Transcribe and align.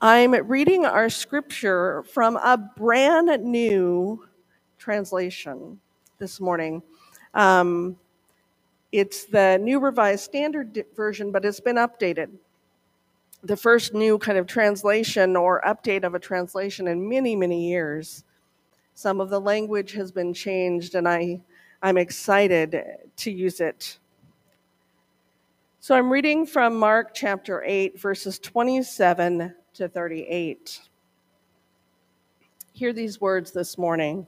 I'm 0.00 0.32
reading 0.48 0.84
our 0.84 1.08
scripture 1.08 2.02
from 2.02 2.36
a 2.36 2.58
brand 2.58 3.28
new 3.44 4.26
translation 4.76 5.80
this 6.18 6.40
morning. 6.40 6.82
Um, 7.32 7.96
it's 8.90 9.24
the 9.24 9.58
New 9.62 9.78
Revised 9.78 10.24
Standard 10.24 10.84
Version, 10.96 11.30
but 11.30 11.44
it's 11.44 11.60
been 11.60 11.76
updated. 11.76 12.30
The 13.44 13.56
first 13.56 13.94
new 13.94 14.18
kind 14.18 14.36
of 14.36 14.46
translation 14.46 15.36
or 15.36 15.62
update 15.62 16.02
of 16.02 16.14
a 16.14 16.18
translation 16.18 16.88
in 16.88 17.08
many, 17.08 17.36
many 17.36 17.68
years. 17.68 18.24
Some 18.94 19.20
of 19.20 19.30
the 19.30 19.40
language 19.40 19.92
has 19.92 20.10
been 20.10 20.34
changed, 20.34 20.96
and 20.96 21.08
I, 21.08 21.40
I'm 21.82 21.98
excited 21.98 22.82
to 23.16 23.30
use 23.30 23.60
it. 23.60 23.98
So 25.78 25.94
I'm 25.94 26.10
reading 26.10 26.46
from 26.46 26.76
Mark 26.76 27.14
chapter 27.14 27.62
8, 27.64 28.00
verses 28.00 28.38
27 28.40 29.54
to 29.74 29.88
38. 29.88 30.80
Hear 32.72 32.92
these 32.92 33.20
words 33.20 33.50
this 33.50 33.76
morning. 33.76 34.24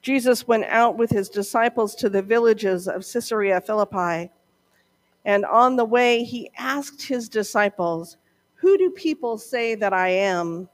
Jesus 0.00 0.48
went 0.48 0.64
out 0.64 0.96
with 0.96 1.10
his 1.10 1.28
disciples 1.28 1.94
to 1.96 2.08
the 2.08 2.22
villages 2.22 2.88
of 2.88 3.06
Caesarea 3.06 3.60
Philippi. 3.60 4.30
And 5.26 5.44
on 5.44 5.76
the 5.76 5.84
way, 5.84 6.24
he 6.24 6.50
asked 6.56 7.02
his 7.02 7.28
disciples, 7.28 8.16
Who 8.54 8.78
do 8.78 8.88
people 8.88 9.36
say 9.36 9.74
that 9.74 9.92
I 9.92 10.08
am? 10.08 10.70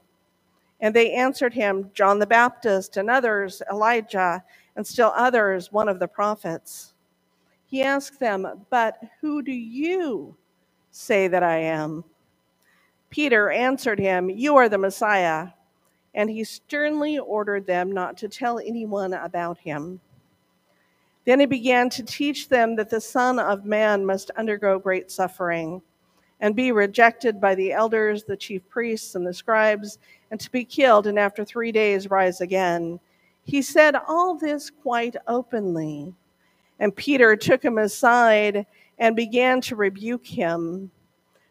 And 0.79 0.95
they 0.95 1.11
answered 1.11 1.53
him, 1.53 1.91
John 1.93 2.19
the 2.19 2.27
Baptist, 2.27 2.95
and 2.95 3.09
others, 3.09 3.61
Elijah, 3.69 4.45
and 4.77 4.87
still 4.87 5.11
others, 5.13 5.73
one 5.73 5.89
of 5.89 5.99
the 5.99 6.07
prophets. 6.07 6.93
He 7.65 7.81
asked 7.81 8.21
them, 8.21 8.65
But 8.69 8.97
who 9.19 9.41
do 9.41 9.51
you 9.51 10.37
say 10.91 11.27
that 11.27 11.43
I 11.43 11.57
am? 11.57 12.05
Peter 13.17 13.49
answered 13.49 13.97
him, 13.97 14.29
You 14.29 14.57
are 14.57 14.69
the 14.69 14.77
Messiah. 14.77 15.47
And 16.13 16.29
he 16.29 16.43
sternly 16.43 17.17
ordered 17.17 17.65
them 17.65 17.91
not 17.91 18.15
to 18.17 18.29
tell 18.29 18.59
anyone 18.59 19.11
about 19.11 19.57
him. 19.57 19.99
Then 21.25 21.39
he 21.39 21.47
began 21.47 21.89
to 21.89 22.03
teach 22.03 22.47
them 22.47 22.75
that 22.75 22.91
the 22.91 23.01
Son 23.01 23.39
of 23.39 23.65
Man 23.65 24.05
must 24.05 24.29
undergo 24.37 24.77
great 24.77 25.09
suffering 25.09 25.81
and 26.41 26.55
be 26.55 26.71
rejected 26.71 27.41
by 27.41 27.55
the 27.55 27.71
elders, 27.71 28.23
the 28.23 28.37
chief 28.37 28.61
priests, 28.69 29.15
and 29.15 29.25
the 29.25 29.33
scribes, 29.33 29.97
and 30.29 30.39
to 30.39 30.51
be 30.51 30.63
killed, 30.63 31.07
and 31.07 31.17
after 31.17 31.43
three 31.43 31.71
days 31.71 32.11
rise 32.11 32.39
again. 32.41 32.99
He 33.45 33.63
said 33.63 33.95
all 34.07 34.35
this 34.35 34.69
quite 34.69 35.15
openly. 35.25 36.13
And 36.79 36.95
Peter 36.95 37.35
took 37.35 37.65
him 37.65 37.79
aside 37.79 38.67
and 38.99 39.15
began 39.15 39.59
to 39.61 39.75
rebuke 39.75 40.27
him. 40.27 40.91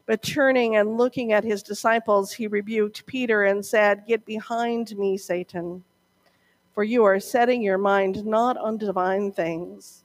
But 0.06 0.22
turning 0.22 0.76
and 0.76 0.96
looking 0.96 1.32
at 1.32 1.42
his 1.42 1.64
disciples, 1.64 2.32
he 2.32 2.46
rebuked 2.46 3.06
Peter 3.06 3.44
and 3.44 3.64
said, 3.64 4.06
Get 4.06 4.24
behind 4.24 4.96
me, 4.96 5.18
Satan, 5.18 5.82
for 6.72 6.84
you 6.84 7.02
are 7.04 7.18
setting 7.18 7.60
your 7.60 7.78
mind 7.78 8.24
not 8.24 8.56
on 8.56 8.78
divine 8.78 9.32
things, 9.32 10.04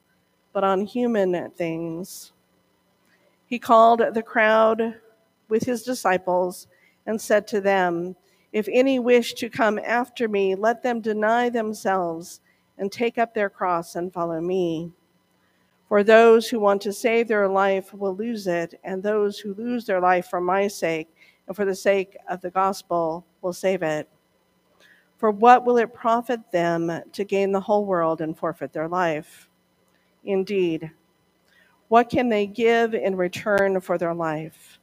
but 0.53 0.63
on 0.63 0.85
human 0.85 1.51
things. 1.51 2.31
He 3.45 3.59
called 3.59 4.01
the 4.13 4.23
crowd 4.23 4.95
with 5.49 5.63
his 5.63 5.83
disciples 5.83 6.67
and 7.05 7.21
said 7.21 7.45
to 7.47 7.61
them, 7.61 8.15
If 8.51 8.67
any 8.71 8.97
wish 8.97 9.35
to 9.35 9.49
come 9.49 9.77
after 9.77 10.27
me, 10.27 10.55
let 10.55 10.81
them 10.81 11.01
deny 11.01 11.49
themselves 11.49 12.41
and 12.79 12.91
take 12.91 13.19
up 13.19 13.35
their 13.35 13.49
cross 13.49 13.95
and 13.95 14.11
follow 14.11 14.41
me. 14.41 14.91
For 15.91 16.05
those 16.05 16.47
who 16.47 16.57
want 16.57 16.81
to 16.83 16.93
save 16.93 17.27
their 17.27 17.49
life 17.49 17.93
will 17.93 18.15
lose 18.15 18.47
it, 18.47 18.79
and 18.81 19.03
those 19.03 19.37
who 19.37 19.53
lose 19.55 19.83
their 19.85 19.99
life 19.99 20.27
for 20.27 20.39
my 20.39 20.65
sake 20.69 21.13
and 21.45 21.53
for 21.53 21.65
the 21.65 21.75
sake 21.75 22.15
of 22.29 22.39
the 22.39 22.49
gospel 22.49 23.25
will 23.41 23.51
save 23.51 23.83
it. 23.83 24.07
For 25.17 25.31
what 25.31 25.65
will 25.65 25.75
it 25.75 25.93
profit 25.93 26.49
them 26.49 27.01
to 27.11 27.25
gain 27.25 27.51
the 27.51 27.59
whole 27.59 27.83
world 27.85 28.21
and 28.21 28.37
forfeit 28.37 28.71
their 28.71 28.87
life? 28.87 29.49
Indeed, 30.23 30.89
what 31.89 32.09
can 32.09 32.29
they 32.29 32.47
give 32.47 32.93
in 32.93 33.17
return 33.17 33.81
for 33.81 33.97
their 33.97 34.13
life? 34.13 34.79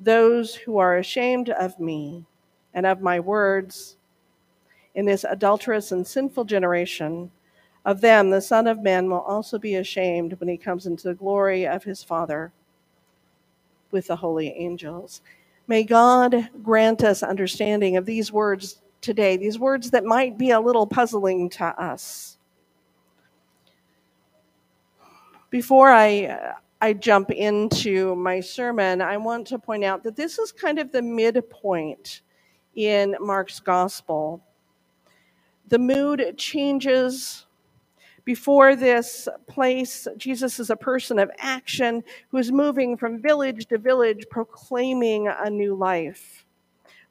Those 0.00 0.52
who 0.52 0.78
are 0.78 0.96
ashamed 0.96 1.50
of 1.50 1.78
me 1.78 2.26
and 2.74 2.86
of 2.86 3.02
my 3.02 3.20
words 3.20 3.98
in 4.96 5.06
this 5.06 5.22
adulterous 5.22 5.92
and 5.92 6.04
sinful 6.04 6.46
generation, 6.46 7.30
of 7.84 8.00
them, 8.00 8.30
the 8.30 8.40
Son 8.40 8.66
of 8.66 8.82
Man 8.82 9.08
will 9.08 9.20
also 9.20 9.58
be 9.58 9.76
ashamed 9.76 10.38
when 10.38 10.48
he 10.48 10.56
comes 10.56 10.86
into 10.86 11.08
the 11.08 11.14
glory 11.14 11.66
of 11.66 11.84
his 11.84 12.02
Father 12.02 12.52
with 13.90 14.06
the 14.08 14.16
holy 14.16 14.48
angels. 14.50 15.22
May 15.66 15.84
God 15.84 16.50
grant 16.62 17.02
us 17.04 17.22
understanding 17.22 17.96
of 17.96 18.04
these 18.04 18.32
words 18.32 18.80
today, 19.00 19.36
these 19.36 19.58
words 19.58 19.90
that 19.90 20.04
might 20.04 20.36
be 20.36 20.50
a 20.50 20.60
little 20.60 20.86
puzzling 20.86 21.48
to 21.50 21.64
us. 21.64 22.36
Before 25.48 25.90
I, 25.90 26.54
I 26.80 26.92
jump 26.92 27.30
into 27.30 28.14
my 28.14 28.40
sermon, 28.40 29.00
I 29.00 29.16
want 29.16 29.46
to 29.48 29.58
point 29.58 29.84
out 29.84 30.02
that 30.04 30.16
this 30.16 30.38
is 30.38 30.52
kind 30.52 30.78
of 30.78 30.92
the 30.92 31.02
midpoint 31.02 32.20
in 32.74 33.16
Mark's 33.20 33.58
gospel. 33.58 34.42
The 35.68 35.78
mood 35.78 36.34
changes 36.36 37.46
before 38.24 38.76
this 38.76 39.28
place, 39.46 40.06
Jesus 40.16 40.60
is 40.60 40.70
a 40.70 40.76
person 40.76 41.18
of 41.18 41.30
action 41.38 42.02
who 42.30 42.38
is 42.38 42.52
moving 42.52 42.96
from 42.96 43.20
village 43.20 43.66
to 43.66 43.78
village, 43.78 44.26
proclaiming 44.30 45.28
a 45.28 45.48
new 45.48 45.74
life, 45.74 46.44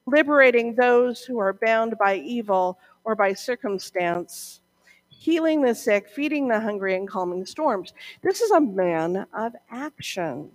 liberating 0.06 0.76
those 0.76 1.24
who 1.24 1.40
are 1.40 1.54
bound 1.54 1.98
by 1.98 2.18
evil 2.18 2.80
or 3.04 3.16
by 3.16 3.34
circumstance, 3.34 4.62
healing 5.10 5.62
the 5.62 5.76
sick, 5.76 6.08
feeding 6.10 6.48
the 6.48 6.60
hungry, 6.60 6.96
and 6.96 7.08
calming 7.08 7.46
storms. 7.46 7.94
This 8.22 8.42
is 8.42 8.52
a 8.52 8.62
man 8.62 9.26
of 9.34 9.54
action. 9.70 10.52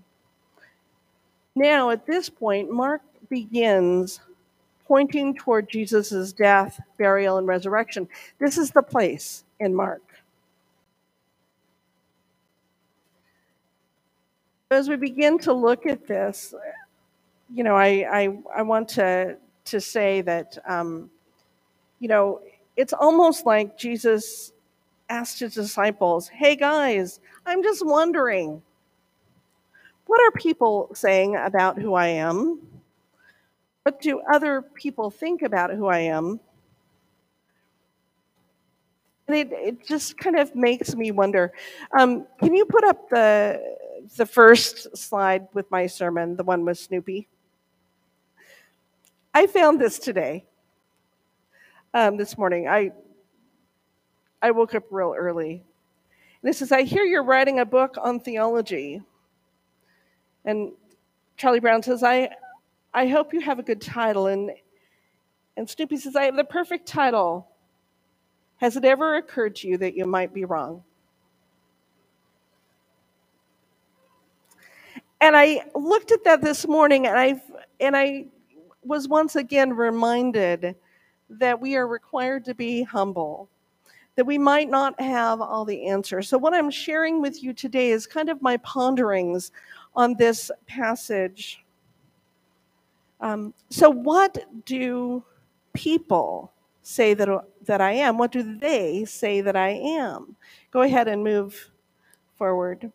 Now, 1.54 1.90
at 1.90 2.06
this 2.06 2.28
point, 2.28 2.70
Mark 2.70 3.02
begins 3.28 4.20
pointing 4.86 5.34
toward 5.34 5.68
Jesus' 5.68 6.32
death, 6.32 6.80
burial, 6.98 7.38
and 7.38 7.46
resurrection. 7.46 8.08
This 8.38 8.58
is 8.58 8.70
the 8.70 8.82
place 8.82 9.44
in 9.60 9.74
Mark. 9.74 10.02
As 14.74 14.88
we 14.88 14.96
begin 14.96 15.38
to 15.40 15.52
look 15.52 15.86
at 15.86 16.06
this, 16.06 16.54
you 17.52 17.64
know, 17.64 17.76
I, 17.76 18.06
I, 18.10 18.38
I 18.56 18.62
want 18.62 18.88
to, 18.90 19.36
to 19.66 19.80
say 19.80 20.20
that, 20.22 20.58
um, 20.68 21.10
you 22.00 22.08
know, 22.08 22.40
it's 22.76 22.92
almost 22.92 23.46
like 23.46 23.78
Jesus 23.78 24.52
asked 25.08 25.40
his 25.40 25.54
disciples, 25.54 26.28
Hey 26.28 26.56
guys, 26.56 27.20
I'm 27.46 27.62
just 27.62 27.84
wondering, 27.84 28.62
what 30.06 30.20
are 30.20 30.30
people 30.32 30.90
saying 30.94 31.36
about 31.36 31.78
who 31.78 31.94
I 31.94 32.08
am? 32.08 32.60
What 33.84 34.00
do 34.00 34.20
other 34.32 34.62
people 34.62 35.10
think 35.10 35.42
about 35.42 35.70
who 35.70 35.86
I 35.86 36.00
am? 36.00 36.40
And 39.26 39.36
it, 39.36 39.52
it 39.52 39.86
just 39.86 40.18
kind 40.18 40.36
of 40.36 40.54
makes 40.54 40.94
me 40.94 41.10
wonder. 41.10 41.52
Um, 41.98 42.26
can 42.40 42.54
you 42.54 42.66
put 42.66 42.84
up 42.84 43.08
the 43.08 43.60
the 44.16 44.26
first 44.26 44.96
slide 44.96 45.48
with 45.54 45.70
my 45.70 45.86
sermon, 45.86 46.36
the 46.36 46.44
one 46.44 46.64
with 46.64 46.78
Snoopy. 46.78 47.28
I 49.34 49.46
found 49.46 49.80
this 49.80 49.98
today, 49.98 50.46
um, 51.92 52.16
this 52.16 52.38
morning. 52.38 52.68
I 52.68 52.92
I 54.42 54.50
woke 54.50 54.74
up 54.74 54.84
real 54.90 55.14
early. 55.16 55.64
And 56.42 56.50
it 56.50 56.56
says, 56.56 56.72
I 56.72 56.82
hear 56.82 57.04
you're 57.04 57.24
writing 57.24 57.60
a 57.60 57.64
book 57.64 57.96
on 58.00 58.20
theology. 58.20 59.00
And 60.44 60.72
Charlie 61.36 61.60
Brown 61.60 61.82
says, 61.82 62.02
I 62.02 62.30
I 62.92 63.08
hope 63.08 63.32
you 63.32 63.40
have 63.40 63.58
a 63.58 63.62
good 63.62 63.80
title. 63.80 64.26
And 64.28 64.50
and 65.56 65.68
Snoopy 65.68 65.96
says, 65.98 66.16
I 66.16 66.24
have 66.24 66.36
the 66.36 66.44
perfect 66.44 66.86
title. 66.86 67.48
Has 68.58 68.76
it 68.76 68.84
ever 68.84 69.16
occurred 69.16 69.56
to 69.56 69.68
you 69.68 69.78
that 69.78 69.94
you 69.96 70.06
might 70.06 70.32
be 70.34 70.44
wrong? 70.44 70.84
And 75.24 75.34
I 75.34 75.64
looked 75.74 76.12
at 76.12 76.22
that 76.24 76.42
this 76.42 76.68
morning 76.68 77.06
and 77.06 77.18
I 77.18 77.40
and 77.80 77.96
I 77.96 78.26
was 78.82 79.08
once 79.08 79.36
again 79.36 79.72
reminded 79.72 80.76
that 81.30 81.58
we 81.58 81.76
are 81.76 81.88
required 81.88 82.44
to 82.44 82.54
be 82.54 82.82
humble 82.82 83.48
that 84.16 84.26
we 84.26 84.36
might 84.38 84.68
not 84.68 85.00
have 85.00 85.40
all 85.40 85.64
the 85.64 85.86
answers. 85.86 86.28
So 86.28 86.38
what 86.38 86.54
I'm 86.54 86.70
sharing 86.70 87.20
with 87.22 87.42
you 87.42 87.52
today 87.54 87.90
is 87.90 88.06
kind 88.06 88.28
of 88.28 88.42
my 88.42 88.58
ponderings 88.58 89.50
on 89.96 90.14
this 90.14 90.50
passage. 90.66 91.64
Um, 93.20 93.54
so 93.70 93.90
what 93.90 94.44
do 94.66 95.24
people 95.72 96.52
say 96.82 97.14
that 97.14 97.28
that 97.64 97.80
I 97.80 97.92
am? 97.92 98.18
What 98.18 98.30
do 98.30 98.58
they 98.58 99.06
say 99.06 99.40
that 99.40 99.56
I 99.56 99.70
am? 99.70 100.36
Go 100.70 100.82
ahead 100.82 101.08
and 101.08 101.24
move 101.24 101.70
forward. 102.36 102.92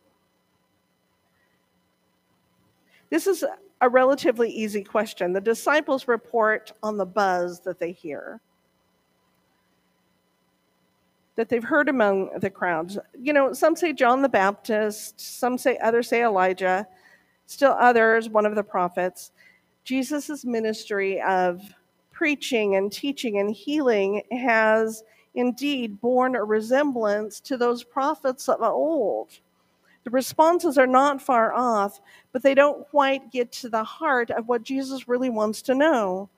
This 3.10 3.28
is 3.28 3.44
a 3.82 3.90
relatively 3.90 4.50
easy 4.50 4.84
question. 4.84 5.34
The 5.34 5.42
disciples 5.42 6.08
report 6.08 6.72
on 6.84 6.98
the 6.98 7.06
buzz 7.06 7.60
that 7.62 7.80
they 7.80 7.92
hear, 7.92 8.40
that 11.36 11.50
they've 11.50 11.64
heard 11.64 11.90
among 11.90 12.38
the 12.40 12.50
crowds. 12.50 12.98
You 13.20 13.34
know, 13.34 13.54
some 13.54 13.76
say 13.76 13.94
John 13.94 14.22
the 14.22 14.30
Baptist, 14.30 15.20
some 15.20 15.58
say 15.58 15.78
others 15.78 16.10
say 16.10 16.24
Elijah, 16.24 16.88
still 17.46 17.76
others, 17.80 18.30
one 18.30 18.46
of 18.46 18.56
the 18.56 18.64
prophets. 18.64 19.32
Jesus' 19.84 20.46
ministry 20.46 21.22
of 21.22 21.62
preaching 22.12 22.76
and 22.76 22.92
teaching 22.92 23.40
and 23.40 23.50
healing 23.50 24.22
has 24.32 25.04
indeed 25.36 26.02
borne 26.02 26.36
a 26.36 26.44
resemblance 26.44 27.40
to 27.40 27.56
those 27.56 27.84
prophets 27.84 28.50
of 28.50 28.62
old. 28.62 29.40
The 30.10 30.16
responses 30.16 30.80
are 30.80 30.88
not 30.88 31.22
far 31.22 31.54
off, 31.54 32.02
but 32.32 32.42
they 32.42 32.56
don't 32.56 32.88
quite 32.90 33.32
get 33.32 33.52
to 33.52 33.70
the 33.70 33.84
heart 33.84 34.32
of 34.32 34.48
what 34.48 34.64
Jesus 34.64 35.08
really 35.08 35.30
wants 35.30 35.62
to 35.62 35.76
know. 35.76 36.30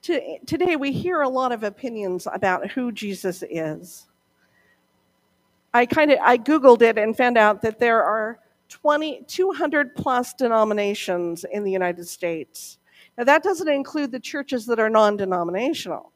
Today, 0.00 0.74
we 0.74 0.90
hear 0.90 1.20
a 1.20 1.28
lot 1.28 1.52
of 1.52 1.62
opinions 1.62 2.26
about 2.32 2.72
who 2.72 2.90
Jesus 2.90 3.44
is. 3.48 4.08
I 5.72 5.86
kind 5.86 6.10
of 6.10 6.18
I 6.20 6.36
googled 6.36 6.82
it 6.82 6.98
and 6.98 7.16
found 7.16 7.38
out 7.38 7.62
that 7.62 7.78
there 7.78 8.02
are 8.02 8.40
20 8.70 9.22
200 9.28 9.94
plus 9.94 10.34
denominations 10.34 11.44
in 11.52 11.62
the 11.62 11.70
United 11.70 12.08
States. 12.08 12.78
Now 13.16 13.22
that 13.22 13.44
doesn't 13.44 13.68
include 13.68 14.10
the 14.10 14.18
churches 14.18 14.66
that 14.66 14.80
are 14.80 14.90
non-denominational. 14.90 16.10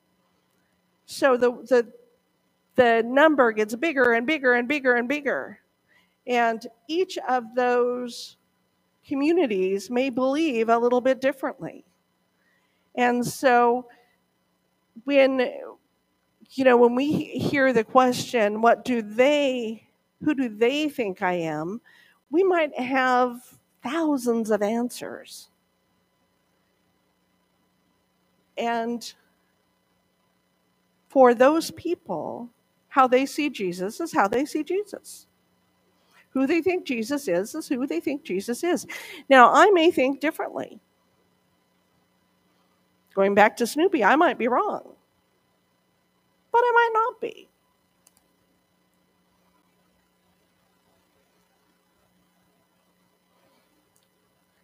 So 1.06 1.36
the 1.36 1.52
the 1.52 1.92
the 2.76 3.02
number 3.04 3.52
gets 3.52 3.74
bigger 3.74 4.12
and 4.12 4.26
bigger 4.26 4.54
and 4.54 4.68
bigger 4.68 4.94
and 4.94 5.08
bigger. 5.08 5.58
And 6.26 6.66
each 6.88 7.18
of 7.28 7.54
those 7.54 8.36
communities 9.06 9.90
may 9.90 10.10
believe 10.10 10.68
a 10.68 10.78
little 10.78 11.00
bit 11.00 11.20
differently. 11.20 11.84
And 12.94 13.26
so 13.26 13.86
when 15.04 15.50
you 16.50 16.64
know 16.64 16.76
when 16.76 16.94
we 16.94 17.12
hear 17.12 17.72
the 17.72 17.84
question 17.84 18.62
what 18.62 18.84
do 18.84 19.02
they 19.02 19.86
who 20.22 20.34
do 20.34 20.48
they 20.48 20.88
think 20.88 21.20
I 21.20 21.34
am 21.34 21.80
we 22.30 22.42
might 22.42 22.78
have 22.78 23.40
thousands 23.82 24.50
of 24.50 24.62
answers. 24.62 25.48
And 28.58 29.12
for 31.08 31.34
those 31.34 31.70
people, 31.72 32.50
how 32.96 33.06
they 33.06 33.26
see 33.26 33.50
Jesus 33.50 34.00
is 34.00 34.10
how 34.10 34.26
they 34.26 34.46
see 34.46 34.64
Jesus. 34.64 35.26
Who 36.30 36.46
they 36.46 36.62
think 36.62 36.86
Jesus 36.86 37.28
is 37.28 37.54
is 37.54 37.68
who 37.68 37.86
they 37.86 38.00
think 38.00 38.24
Jesus 38.24 38.64
is. 38.64 38.86
Now, 39.28 39.52
I 39.52 39.70
may 39.70 39.90
think 39.90 40.18
differently. 40.18 40.80
Going 43.14 43.34
back 43.34 43.58
to 43.58 43.66
Snoopy, 43.66 44.02
I 44.02 44.16
might 44.16 44.38
be 44.38 44.48
wrong, 44.48 44.94
but 46.50 46.58
I 46.64 46.72
might 46.74 46.90
not 46.94 47.20
be. 47.20 47.50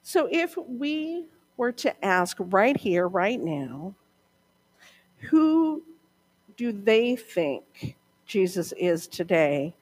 So, 0.03 0.27
if 0.33 0.57
we 0.57 1.27
were 1.59 1.73
to 1.73 2.05
ask 2.05 2.39
right 2.41 2.79
here, 2.79 3.07
right 3.07 3.39
now, 3.39 3.95
who 5.19 5.83
do 6.57 6.73
they 6.73 7.15
think 7.17 7.97
Jesus 8.33 8.73
is 8.79 9.07
today, 9.07 9.75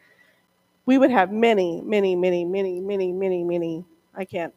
we 0.84 0.98
would 0.98 1.12
have 1.12 1.30
many, 1.30 1.80
many, 1.82 2.16
many, 2.16 2.44
many, 2.44 2.80
many, 2.80 3.12
many, 3.12 3.44
many, 3.44 3.84
I 4.12 4.24
can't 4.24 4.52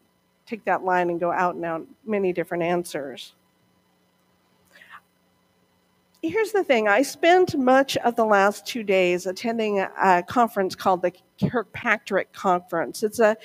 take 0.46 0.64
that 0.64 0.82
line 0.82 1.10
and 1.10 1.20
go 1.20 1.30
out 1.30 1.54
and 1.54 1.64
out, 1.64 1.86
many 2.04 2.32
different 2.32 2.64
answers. 2.64 3.34
Here's 6.22 6.50
the 6.50 6.64
thing 6.64 6.88
I 6.88 7.02
spent 7.02 7.56
much 7.56 7.96
of 7.98 8.16
the 8.16 8.24
last 8.24 8.66
two 8.66 8.82
days 8.82 9.26
attending 9.26 9.78
a 9.78 10.24
conference 10.26 10.74
called 10.74 11.02
the 11.02 11.12
Kirkpatrick 11.48 12.32
Conference. 12.32 13.04
It's 13.04 13.20
a 13.20 13.36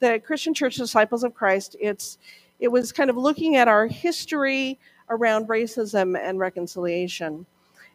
the 0.00 0.22
Christian 0.24 0.54
Church 0.54 0.76
Disciples 0.76 1.22
of 1.22 1.34
Christ. 1.34 1.76
It's 1.80 2.16
it 2.60 2.68
was 2.68 2.92
kind 2.92 3.10
of 3.10 3.16
looking 3.16 3.56
at 3.56 3.68
our 3.68 3.86
history 3.86 4.78
around 5.10 5.48
racism 5.48 6.18
and 6.18 6.38
reconciliation. 6.38 7.44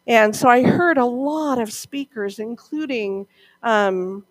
And 0.08 0.36
so 0.36 0.50
I 0.50 0.64
heard 0.64 0.98
a 0.98 1.06
lot 1.06 1.60
of 1.60 1.72
speakers, 1.72 2.40
including 2.40 3.26
um, 3.62 4.26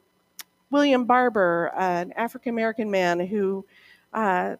William 0.71 1.05
Barber, 1.05 1.73
an 1.77 2.13
African 2.13 2.51
American 2.51 2.91
man 2.91 3.21
who 3.21 3.65
uh, 4.13 4.57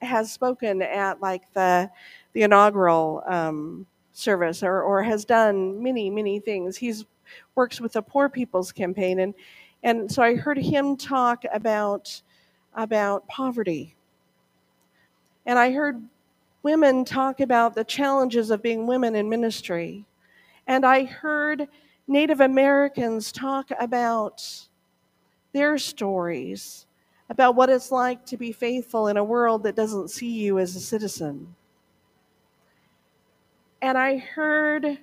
has 0.00 0.32
spoken 0.32 0.82
at 0.82 1.20
like 1.20 1.52
the 1.54 1.90
the 2.34 2.42
inaugural 2.42 3.22
um, 3.26 3.86
service 4.12 4.62
or, 4.62 4.82
or 4.82 5.02
has 5.02 5.24
done 5.24 5.82
many 5.82 6.10
many 6.10 6.40
things. 6.40 6.76
He's 6.76 7.04
works 7.54 7.80
with 7.80 7.92
the 7.92 8.02
Poor 8.02 8.28
People's 8.28 8.72
Campaign, 8.72 9.20
and 9.20 9.34
and 9.82 10.10
so 10.10 10.22
I 10.22 10.34
heard 10.36 10.58
him 10.58 10.96
talk 10.96 11.44
about 11.52 12.22
about 12.74 13.26
poverty, 13.26 13.96
and 15.46 15.58
I 15.58 15.72
heard 15.72 16.00
women 16.62 17.04
talk 17.04 17.40
about 17.40 17.74
the 17.74 17.84
challenges 17.84 18.50
of 18.50 18.62
being 18.62 18.86
women 18.86 19.14
in 19.16 19.28
ministry. 19.28 20.04
And 20.68 20.84
I 20.84 21.04
heard 21.04 21.66
Native 22.06 22.40
Americans 22.40 23.32
talk 23.32 23.70
about 23.80 24.44
their 25.52 25.78
stories, 25.78 26.86
about 27.30 27.56
what 27.56 27.70
it's 27.70 27.90
like 27.90 28.26
to 28.26 28.36
be 28.36 28.52
faithful 28.52 29.08
in 29.08 29.16
a 29.16 29.24
world 29.24 29.62
that 29.62 29.74
doesn't 29.74 30.10
see 30.10 30.30
you 30.30 30.58
as 30.58 30.76
a 30.76 30.80
citizen. 30.80 31.54
And 33.80 33.96
I 33.96 34.18
heard 34.18 34.98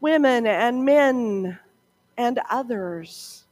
women 0.00 0.46
and 0.46 0.84
men 0.84 1.58
and 2.18 2.40
others, 2.50 3.44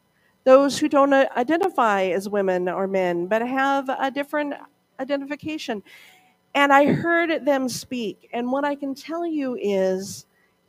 those 0.43 0.79
who 0.79 0.89
don't 0.89 1.13
identify 1.13 2.03
as 2.07 2.29
women 2.29 2.69
or 2.69 2.89
men, 2.89 3.27
but 3.27 3.47
have 3.47 3.89
a 3.89 4.11
different 4.11 4.55
identification. 4.99 5.85
And 6.55 6.73
I 6.73 6.87
heard 6.87 7.45
them 7.45 7.69
speak. 7.69 8.29
And 8.33 8.51
what 8.51 8.65
I 8.65 8.75
can 8.75 8.95
tell 8.95 9.25
you 9.25 9.57
is 9.61 10.27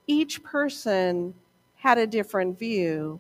each 0.07 0.43
person 0.43 1.33
had 1.75 1.97
a 1.97 2.07
different 2.07 2.57
view, 2.57 3.19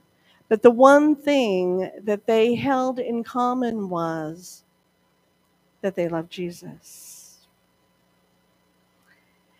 but 0.49 0.61
the 0.61 0.71
one 0.71 1.15
thing 1.15 1.89
that 2.03 2.25
they 2.25 2.55
held 2.55 2.99
in 2.99 3.23
common 3.23 3.89
was 3.89 4.63
that 5.81 5.95
they 5.95 6.07
loved 6.07 6.31
Jesus. 6.31 7.47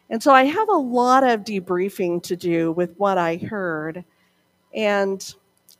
And 0.09 0.21
so 0.21 0.33
I 0.33 0.45
have 0.45 0.69
a 0.69 0.73
lot 0.77 1.23
of 1.23 1.41
debriefing 1.41 2.21
to 2.23 2.35
do 2.35 2.71
with 2.71 2.95
what 2.97 3.17
I 3.17 3.37
heard. 3.37 4.05
And 4.73 5.33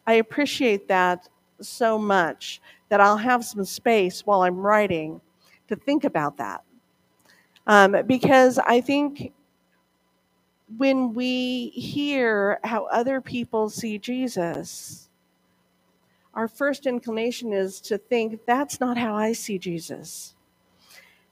I 0.07 0.13
appreciate 0.13 0.87
that 0.87 1.29
so 1.61 1.97
much 1.97 2.61
that 2.89 3.01
I'll 3.01 3.17
have 3.17 3.45
some 3.45 3.65
space 3.65 4.25
while 4.25 4.41
I'm 4.41 4.57
writing 4.57 5.21
to 5.67 5.75
think 5.75 6.03
about 6.03 6.37
that. 6.37 6.63
Um, 7.67 7.95
because 8.05 8.59
I 8.59 8.81
think 8.81 9.33
when 10.77 11.13
we 11.13 11.69
hear 11.69 12.59
how 12.63 12.85
other 12.85 13.21
people 13.21 13.69
see 13.69 13.97
Jesus, 13.97 15.09
our 16.33 16.47
first 16.47 16.85
inclination 16.85 17.53
is 17.53 17.79
to 17.81 17.97
think, 17.97 18.41
that's 18.45 18.79
not 18.79 18.97
how 18.97 19.15
I 19.15 19.33
see 19.33 19.57
Jesus. 19.57 20.33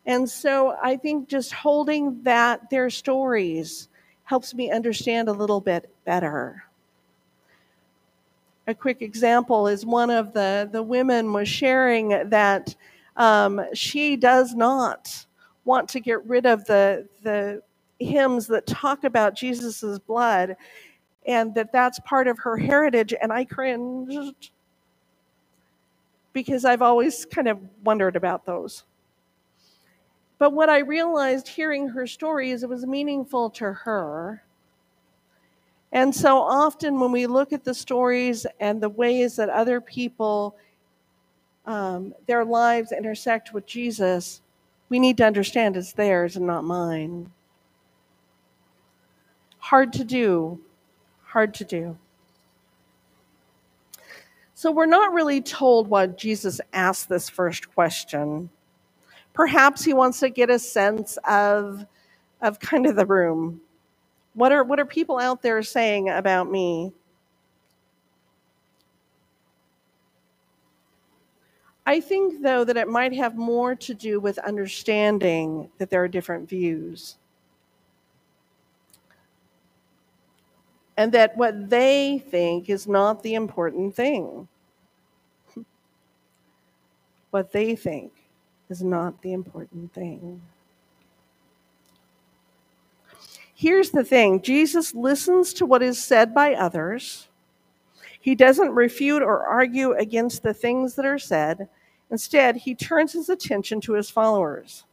And 0.06 0.30
so 0.30 0.76
I 0.82 0.98
think 0.98 1.28
just 1.30 1.54
holding 1.54 2.24
that, 2.24 2.70
their 2.70 2.90
stories, 2.90 3.90
helps 4.24 4.54
me 4.54 4.72
understand 4.72 5.28
a 5.28 5.34
little 5.34 5.62
bit 5.62 5.90
better. 6.06 6.64
A 8.68 8.74
quick 8.74 9.02
example 9.02 9.68
is 9.68 9.86
one 9.86 10.10
of 10.10 10.34
the, 10.34 10.70
the 10.72 10.84
women 10.84 11.34
was 11.34 11.50
sharing 11.50 12.30
that 12.30 12.76
um, 13.18 13.62
she 13.74 14.16
does 14.16 14.56
not 14.56 15.26
want 15.66 15.90
to 15.90 16.00
get 16.00 16.26
rid 16.26 16.46
of 16.46 16.66
the, 16.66 17.08
the 17.24 17.62
hymns 18.04 18.48
that 18.48 18.68
talk 18.68 19.04
about 19.04 19.36
Jesus's 19.36 20.00
blood 20.00 20.56
and 21.26 21.54
that 21.56 21.72
that's 21.72 22.00
part 22.02 22.28
of 22.28 22.40
her 22.40 22.58
heritage. 22.58 23.14
And 23.22 23.32
I 23.32 23.46
cringed 23.46 24.52
because 26.34 26.66
I've 26.66 26.82
always 26.82 27.26
kind 27.26 27.48
of 27.48 27.60
wondered 27.84 28.16
about 28.16 28.46
those. 28.46 28.84
But 30.40 30.52
what 30.52 30.70
I 30.70 30.80
realized 30.80 31.48
hearing 31.48 31.88
her 31.90 32.08
story 32.08 32.52
is 32.52 32.64
it 32.64 32.70
was 32.70 32.86
meaningful 32.86 33.50
to 33.52 33.72
her. 33.72 34.44
And 35.92 36.14
so 36.14 36.40
often 36.40 37.00
when 37.00 37.12
we 37.12 37.28
look 37.28 37.54
at 37.54 37.64
the 37.64 37.74
stories 37.74 38.48
and 38.60 38.82
the 38.82 38.90
ways 38.90 39.36
that 39.36 39.50
other 39.50 39.80
people, 39.80 40.58
um, 41.68 42.14
their 42.26 42.44
lives 42.44 42.92
intersect 42.92 43.54
with 43.54 43.68
Jesus, 43.68 44.42
we 44.90 45.00
need 45.00 45.18
to 45.18 45.26
understand 45.26 45.78
it's 45.78 45.94
theirs 45.94 46.36
and 46.36 46.48
not 46.48 46.64
mine. 46.64 47.32
Hard 49.64 49.94
to 49.94 50.04
do. 50.04 50.60
Hard 51.24 51.54
to 51.54 51.64
do. 51.64 51.98
So 54.56 54.74
we're 54.74 54.86
not 54.86 55.14
really 55.14 55.40
told 55.40 55.88
why 55.88 56.08
Jesus 56.08 56.60
asked 56.74 57.08
this 57.08 57.30
first 57.30 57.74
question. 57.74 58.50
Perhaps 59.32 59.86
he 59.86 59.94
wants 59.94 60.20
to 60.20 60.30
get 60.30 60.50
a 60.50 60.60
sense 60.60 61.18
of, 61.26 61.86
of 62.42 62.60
kind 62.60 62.86
of 62.86 62.98
the 62.98 63.06
room. 63.06 63.62
What 64.34 64.52
are, 64.52 64.66
what 64.66 64.82
are 64.82 64.86
people 64.86 65.18
out 65.18 65.42
there 65.42 65.64
saying 65.64 66.10
about 66.10 66.52
me? 66.52 66.92
I 71.86 72.02
think, 72.02 72.44
though, 72.44 72.66
that 72.66 72.76
it 72.76 72.90
might 72.90 73.14
have 73.14 73.38
more 73.38 73.76
to 73.76 73.94
do 73.94 74.20
with 74.20 74.38
understanding 74.40 75.70
that 75.78 75.90
there 75.90 76.04
are 76.04 76.10
different 76.10 76.50
views. 76.50 77.16
And 80.96 81.12
that 81.14 81.36
what 81.36 81.70
they 81.70 82.24
think 82.30 82.70
is 82.70 82.88
not 82.88 83.24
the 83.24 83.34
important 83.34 83.96
thing. 83.96 84.48
What 87.32 87.52
they 87.52 87.76
think 87.76 88.12
is 88.70 88.84
not 88.84 89.22
the 89.22 89.34
important 89.34 89.92
thing. 89.94 90.42
Here's 93.56 93.92
the 93.92 94.04
thing 94.04 94.42
Jesus 94.42 94.94
listens 94.94 95.54
to 95.54 95.66
what 95.66 95.82
is 95.82 96.04
said 96.04 96.34
by 96.34 96.54
others 96.54 97.28
he 98.24 98.36
doesn't 98.36 98.72
refute 98.72 99.22
or 99.22 99.46
argue 99.46 99.92
against 99.92 100.44
the 100.44 100.54
things 100.54 100.96
that 100.96 101.06
are 101.06 101.20
said. 101.20 101.68
Instead, 102.10 102.56
he 102.56 102.74
turns 102.74 103.12
his 103.12 103.28
attention 103.28 103.82
to 103.82 103.96
his 103.96 104.10
followers. 104.10 104.86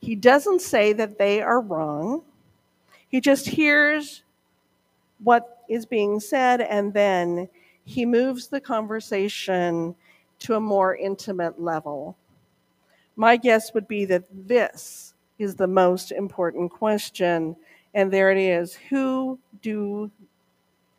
He 0.00 0.14
doesn't 0.14 0.62
say 0.62 0.94
that 0.94 1.18
they 1.18 1.42
are 1.42 1.60
wrong. 1.60 2.22
He 3.08 3.20
just 3.20 3.46
hears 3.46 4.22
what 5.22 5.64
is 5.68 5.86
being 5.86 6.20
said 6.20 6.60
and 6.60 6.92
then 6.92 7.48
he 7.84 8.06
moves 8.06 8.48
the 8.48 8.60
conversation 8.60 9.94
to 10.40 10.54
a 10.54 10.60
more 10.60 10.96
intimate 10.96 11.60
level. 11.60 12.16
My 13.16 13.36
guess 13.36 13.72
would 13.74 13.86
be 13.86 14.04
that 14.06 14.24
this 14.32 15.14
is 15.38 15.54
the 15.54 15.66
most 15.66 16.12
important 16.12 16.70
question 16.70 17.56
and 17.94 18.12
there 18.12 18.30
it 18.30 18.38
is. 18.38 18.74
Who 18.90 19.38
do, 19.62 20.10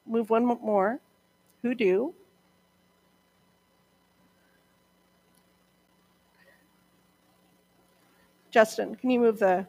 move 0.07 0.29
one 0.29 0.45
more. 0.45 0.99
Who 1.61 1.75
do? 1.75 2.13
Justin, 8.51 8.95
can 8.95 9.09
you 9.09 9.19
move 9.19 9.39
the, 9.39 9.67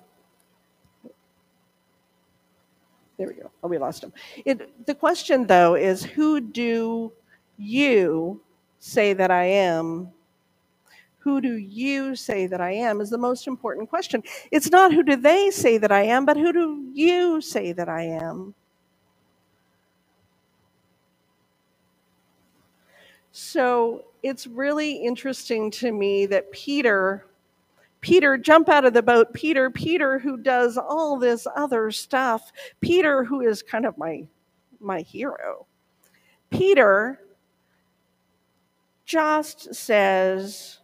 there 3.19 3.29
we 3.29 3.35
go. 3.35 3.51
Oh, 3.63 3.69
we 3.69 3.79
lost 3.79 4.05
him. 4.05 4.13
It, 4.45 4.87
the 4.87 4.95
question, 4.95 5.47
though, 5.47 5.75
is 5.75 6.05
who 6.05 6.41
do 6.41 7.13
you 7.57 8.41
say 8.79 9.13
that 9.15 9.31
I 9.31 9.45
am 9.45 10.13
who 11.27 11.41
do 11.41 11.57
you 11.57 12.15
say 12.15 12.47
that 12.47 12.61
I 12.61 12.71
am 12.71 13.01
is 13.01 13.11
the 13.11 13.19
most 13.19 13.49
important 13.49 13.91
question. 13.91 14.23
It's 14.53 14.71
not 14.71 14.95
who 14.95 15.03
do 15.03 15.17
they 15.17 15.51
say 15.51 15.77
that 15.77 15.91
I 15.91 16.03
am, 16.03 16.25
but 16.25 16.37
who 16.37 16.53
do 16.53 16.89
you 16.95 17.41
say 17.41 17.73
that 17.73 17.89
I 17.89 18.03
am? 18.03 18.55
So 23.33 24.05
it's 24.23 24.47
really 24.47 25.05
interesting 25.05 25.69
to 25.73 25.91
me 25.91 26.27
that 26.27 26.53
Peter, 26.53 27.27
Peter, 28.07 28.39
jump 28.39 28.69
out 28.69 28.85
of 28.85 28.93
the 28.93 29.03
boat. 29.03 29.35
Peter, 29.35 29.69
Peter, 29.69 30.21
who 30.21 30.37
does 30.37 30.79
all 30.79 31.19
this 31.19 31.45
other 31.57 31.91
stuff. 31.91 32.53
Peter, 32.81 33.25
who 33.25 33.41
is 33.41 33.65
kind 33.65 33.85
of 33.85 33.99
my, 33.99 34.25
my 34.79 35.01
hero. 35.01 35.67
Peter 36.49 37.21
just 39.05 39.75
says, 39.75 40.79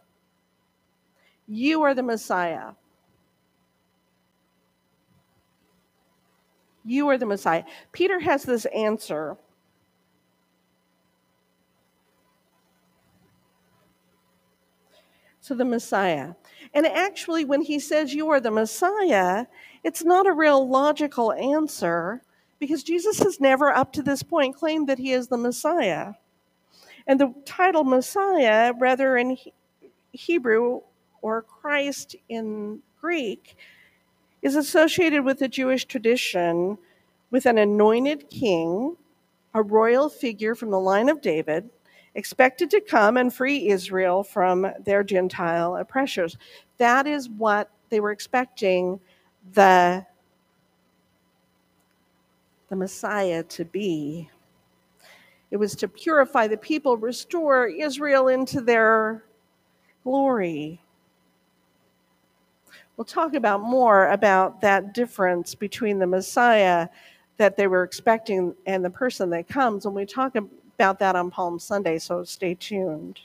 you 1.47 1.81
are 1.83 1.93
the 1.93 2.03
Messiah. 2.03 2.71
You 6.83 7.07
are 7.07 7.17
the 7.17 7.25
Messiah. 7.25 7.63
Peter 7.93 8.19
has 8.19 8.43
this 8.43 8.65
answer. 8.75 9.37
So, 15.43 15.55
the 15.55 15.65
Messiah. 15.65 16.35
And 16.73 16.87
actually, 16.87 17.43
when 17.43 17.61
he 17.61 17.77
says 17.77 18.13
you 18.13 18.29
are 18.29 18.39
the 18.39 18.49
Messiah, 18.49 19.45
it's 19.83 20.01
not 20.01 20.25
a 20.25 20.31
real 20.31 20.65
logical 20.65 21.33
answer 21.33 22.21
because 22.59 22.81
Jesus 22.81 23.19
has 23.19 23.41
never, 23.41 23.69
up 23.69 23.91
to 23.91 24.01
this 24.01 24.23
point, 24.23 24.55
claimed 24.55 24.87
that 24.87 24.99
he 24.99 25.11
is 25.11 25.27
the 25.27 25.35
Messiah. 25.35 26.13
And 27.05 27.19
the 27.19 27.33
title 27.43 27.83
Messiah, 27.83 28.71
rather 28.79 29.17
in 29.17 29.37
Hebrew, 30.13 30.79
or 31.21 31.41
Christ 31.41 32.15
in 32.29 32.81
Greek 33.01 33.57
is 34.41 34.55
associated 34.55 35.25
with 35.25 35.39
the 35.39 35.49
Jewish 35.49 35.83
tradition 35.83 36.77
with 37.31 37.45
an 37.45 37.57
anointed 37.57 38.29
king, 38.29 38.95
a 39.53 39.61
royal 39.61 40.07
figure 40.07 40.55
from 40.55 40.69
the 40.69 40.79
line 40.79 41.09
of 41.09 41.19
David, 41.19 41.69
expected 42.15 42.69
to 42.71 42.81
come 42.81 43.17
and 43.17 43.33
free 43.33 43.69
Israel 43.69 44.23
from 44.23 44.67
their 44.85 45.03
Gentile 45.03 45.77
oppressors. 45.77 46.37
That 46.77 47.07
is 47.07 47.29
what 47.29 47.69
they 47.89 47.99
were 47.99 48.11
expecting 48.11 48.99
the, 49.53 50.05
the 52.69 52.75
Messiah 52.75 53.43
to 53.43 53.65
be. 53.65 54.29
It 55.51 55.57
was 55.57 55.75
to 55.75 55.87
purify 55.87 56.47
the 56.47 56.57
people, 56.57 56.97
restore 56.97 57.67
Israel 57.67 58.27
into 58.27 58.61
their 58.61 59.23
glory. 60.03 60.81
We'll 62.97 63.05
talk 63.05 63.33
about 63.33 63.61
more 63.61 64.09
about 64.09 64.61
that 64.61 64.93
difference 64.93 65.55
between 65.55 65.99
the 65.99 66.07
Messiah 66.07 66.89
that 67.37 67.57
they 67.57 67.67
were 67.67 67.83
expecting 67.83 68.55
and 68.65 68.85
the 68.85 68.89
person 68.89 69.29
that 69.31 69.47
comes 69.47 69.85
when 69.85 69.95
we 69.95 70.05
talk 70.05 70.35
about 70.75 70.99
that 70.99 71.15
on 71.15 71.31
Palm 71.31 71.59
Sunday, 71.59 71.99
so 71.99 72.23
stay 72.23 72.55
tuned. 72.55 73.21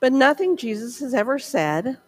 But 0.00 0.12
nothing 0.12 0.56
Jesus 0.56 1.00
has 1.00 1.14
ever 1.14 1.38
said 1.38 1.98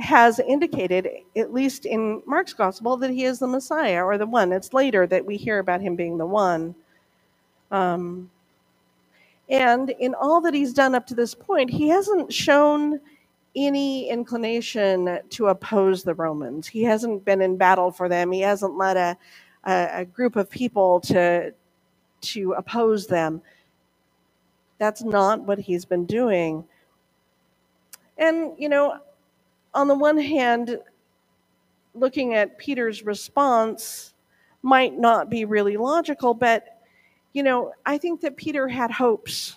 has 0.00 0.40
indicated, 0.40 1.08
at 1.36 1.52
least 1.52 1.86
in 1.86 2.22
Mark's 2.26 2.54
gospel, 2.54 2.96
that 2.98 3.10
he 3.10 3.24
is 3.24 3.38
the 3.38 3.46
Messiah 3.46 4.04
or 4.04 4.18
the 4.18 4.26
one. 4.26 4.52
It's 4.52 4.74
later 4.74 5.06
that 5.06 5.26
we 5.26 5.36
hear 5.36 5.58
about 5.58 5.80
him 5.82 5.96
being 5.96 6.18
the 6.18 6.26
one. 6.26 6.74
Um, 7.70 8.30
and 9.48 9.90
in 9.90 10.14
all 10.14 10.40
that 10.42 10.54
he's 10.54 10.74
done 10.74 10.94
up 10.94 11.06
to 11.08 11.14
this 11.14 11.34
point, 11.34 11.70
he 11.70 11.88
hasn't 11.88 12.32
shown 12.32 13.00
any 13.56 14.08
inclination 14.10 15.20
to 15.30 15.48
oppose 15.48 16.04
the 16.04 16.14
Romans. 16.14 16.68
He 16.68 16.82
hasn't 16.84 17.24
been 17.24 17.42
in 17.42 17.56
battle 17.56 17.90
for 17.92 18.08
them. 18.08 18.32
He 18.32 18.40
hasn't 18.42 18.76
led 18.76 18.96
a, 18.96 19.18
a, 19.64 19.88
a 19.92 20.04
group 20.04 20.36
of 20.36 20.50
people 20.50 21.00
to, 21.00 21.52
to 22.22 22.52
oppose 22.52 23.06
them. 23.06 23.42
That's 24.78 25.02
not 25.02 25.42
what 25.42 25.58
he's 25.58 25.84
been 25.84 26.06
doing. 26.06 26.64
And, 28.18 28.52
you 28.58 28.68
know, 28.68 28.98
on 29.74 29.88
the 29.88 29.94
one 29.94 30.18
hand, 30.18 30.78
looking 31.94 32.34
at 32.34 32.58
Peter's 32.58 33.04
response 33.04 34.14
might 34.62 34.98
not 34.98 35.30
be 35.30 35.44
really 35.44 35.76
logical, 35.76 36.34
but, 36.34 36.80
you 37.32 37.42
know, 37.42 37.72
I 37.86 37.98
think 37.98 38.20
that 38.20 38.36
Peter 38.36 38.68
had 38.68 38.90
hopes 38.90 39.56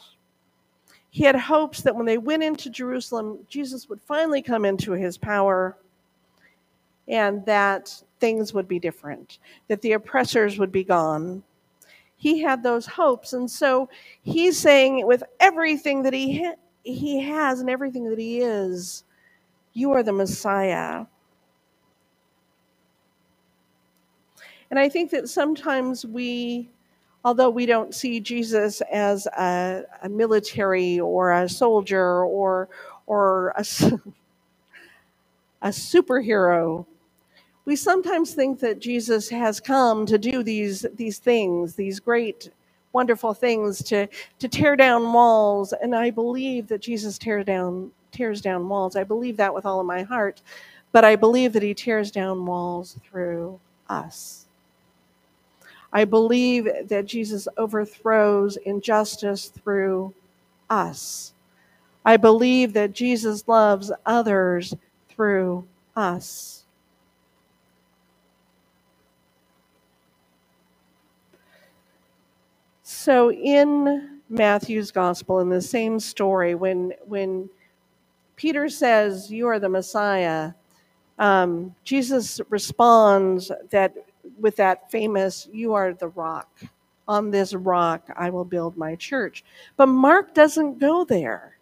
he 1.13 1.23
had 1.23 1.35
hopes 1.35 1.83
that 1.83 1.95
when 1.95 2.07
they 2.07 2.17
went 2.17 2.41
into 2.41 2.71
Jerusalem, 2.71 3.37
Jesus 3.47 3.87
would 3.87 4.01
finally 4.01 4.41
come 4.41 4.65
into 4.65 4.93
his 4.93 5.15
power 5.15 5.77
and 7.07 7.45
that 7.45 8.01
things 8.23 8.53
would 8.53 8.69
be 8.69 8.79
different, 8.79 9.39
that 9.67 9.81
the 9.81 9.91
oppressors 9.91 10.57
would 10.57 10.71
be 10.71 10.85
gone. 10.85 11.43
He 12.15 12.39
had 12.39 12.63
those 12.63 12.85
hopes. 12.85 13.33
And 13.33 13.51
so 13.51 13.89
he's 14.21 14.57
saying, 14.57 15.05
with 15.05 15.23
everything 15.41 16.03
that 16.03 16.13
he, 16.13 16.41
ha- 16.41 16.55
he 16.85 17.21
has 17.21 17.59
and 17.59 17.69
everything 17.69 18.09
that 18.09 18.17
he 18.17 18.39
is, 18.39 19.03
you 19.73 19.91
are 19.91 20.03
the 20.03 20.13
Messiah. 20.13 21.05
And 24.71 24.79
I 24.79 24.87
think 24.87 25.11
that 25.11 25.27
sometimes 25.27 26.05
we 26.05 26.69
although 27.25 27.49
we 27.49 27.65
don't 27.65 27.93
see 27.93 28.21
Jesus 28.21 28.81
as 28.89 29.27
a, 29.27 29.83
a 30.01 30.07
military 30.07 31.01
or 31.01 31.33
a 31.33 31.49
soldier 31.49 32.23
or, 32.23 32.69
or 33.05 33.49
a, 33.57 33.61
a 35.61 35.69
superhero, 35.69 36.85
we 37.65 37.75
sometimes 37.75 38.33
think 38.33 38.59
that 38.59 38.79
Jesus 38.79 39.29
has 39.29 39.59
come 39.59 40.05
to 40.05 40.17
do 40.17 40.43
these, 40.43 40.85
these 40.95 41.17
things, 41.19 41.75
these 41.75 41.99
great, 41.99 42.49
wonderful 42.91 43.33
things, 43.33 43.81
to, 43.83 44.07
to 44.39 44.47
tear 44.47 44.75
down 44.75 45.13
walls. 45.13 45.73
And 45.73 45.95
I 45.95 46.09
believe 46.09 46.67
that 46.67 46.81
Jesus 46.81 47.17
tears 47.17 47.45
down, 47.45 47.91
tears 48.11 48.41
down 48.41 48.67
walls. 48.67 48.95
I 48.95 49.03
believe 49.03 49.37
that 49.37 49.53
with 49.53 49.65
all 49.65 49.79
of 49.79 49.85
my 49.85 50.03
heart. 50.03 50.41
But 50.91 51.05
I 51.05 51.15
believe 51.15 51.53
that 51.53 51.63
he 51.63 51.73
tears 51.73 52.11
down 52.11 52.45
walls 52.45 52.99
through 53.09 53.59
us. 53.89 54.45
I 55.93 56.05
believe 56.05 56.67
that 56.89 57.05
Jesus 57.05 57.47
overthrows 57.57 58.57
injustice 58.57 59.47
through 59.47 60.13
us. 60.69 61.33
I 62.03 62.17
believe 62.17 62.73
that 62.73 62.93
Jesus 62.93 63.47
loves 63.47 63.91
others 64.05 64.73
through 65.09 65.65
us. 65.95 66.62
So 73.03 73.33
in 73.33 74.21
Matthew's 74.29 74.91
gospel, 74.91 75.41
in 75.41 75.49
the 75.49 75.61
same 75.61 75.99
story, 75.99 76.55
when 76.55 76.93
when 77.05 77.49
Peter 78.37 78.69
says, 78.69 79.29
You 79.31 79.47
are 79.49 79.59
the 79.59 79.69
Messiah, 79.69 80.53
um, 81.19 81.75
Jesus 81.83 82.39
responds 82.49 83.51
that 83.71 83.93
with 84.39 84.55
that 84.57 84.89
famous, 84.89 85.49
You 85.51 85.73
are 85.73 85.93
the 85.93 86.09
rock. 86.09 86.49
On 87.09 87.31
this 87.31 87.53
rock 87.53 88.07
I 88.17 88.29
will 88.31 88.45
build 88.45 88.77
my 88.77 88.95
church. 88.95 89.43
But 89.77 89.87
Mark 89.87 90.33
doesn't 90.33 90.79
go 90.79 91.03
there. 91.03 91.57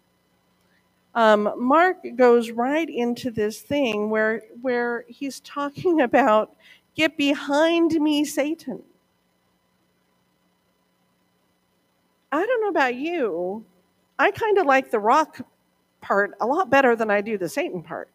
Um, 1.16 1.52
Mark 1.58 1.98
goes 2.16 2.52
right 2.52 2.88
into 2.88 3.32
this 3.32 3.60
thing 3.62 4.10
where 4.10 4.42
where 4.62 5.04
he's 5.08 5.40
talking 5.40 6.00
about 6.08 6.56
get 6.94 7.16
behind 7.16 7.92
me, 7.94 8.24
Satan. 8.24 8.84
I 12.32 12.46
don't 12.46 12.62
know 12.62 12.68
about 12.68 12.94
you. 12.94 13.64
I 14.18 14.30
kind 14.30 14.56
of 14.56 14.66
like 14.66 14.90
the 14.90 14.98
rock 14.98 15.40
part 16.00 16.32
a 16.40 16.46
lot 16.46 16.70
better 16.70 16.96
than 16.96 17.10
I 17.10 17.20
do 17.20 17.36
the 17.36 17.48
Satan 17.48 17.82
part. 17.82 18.08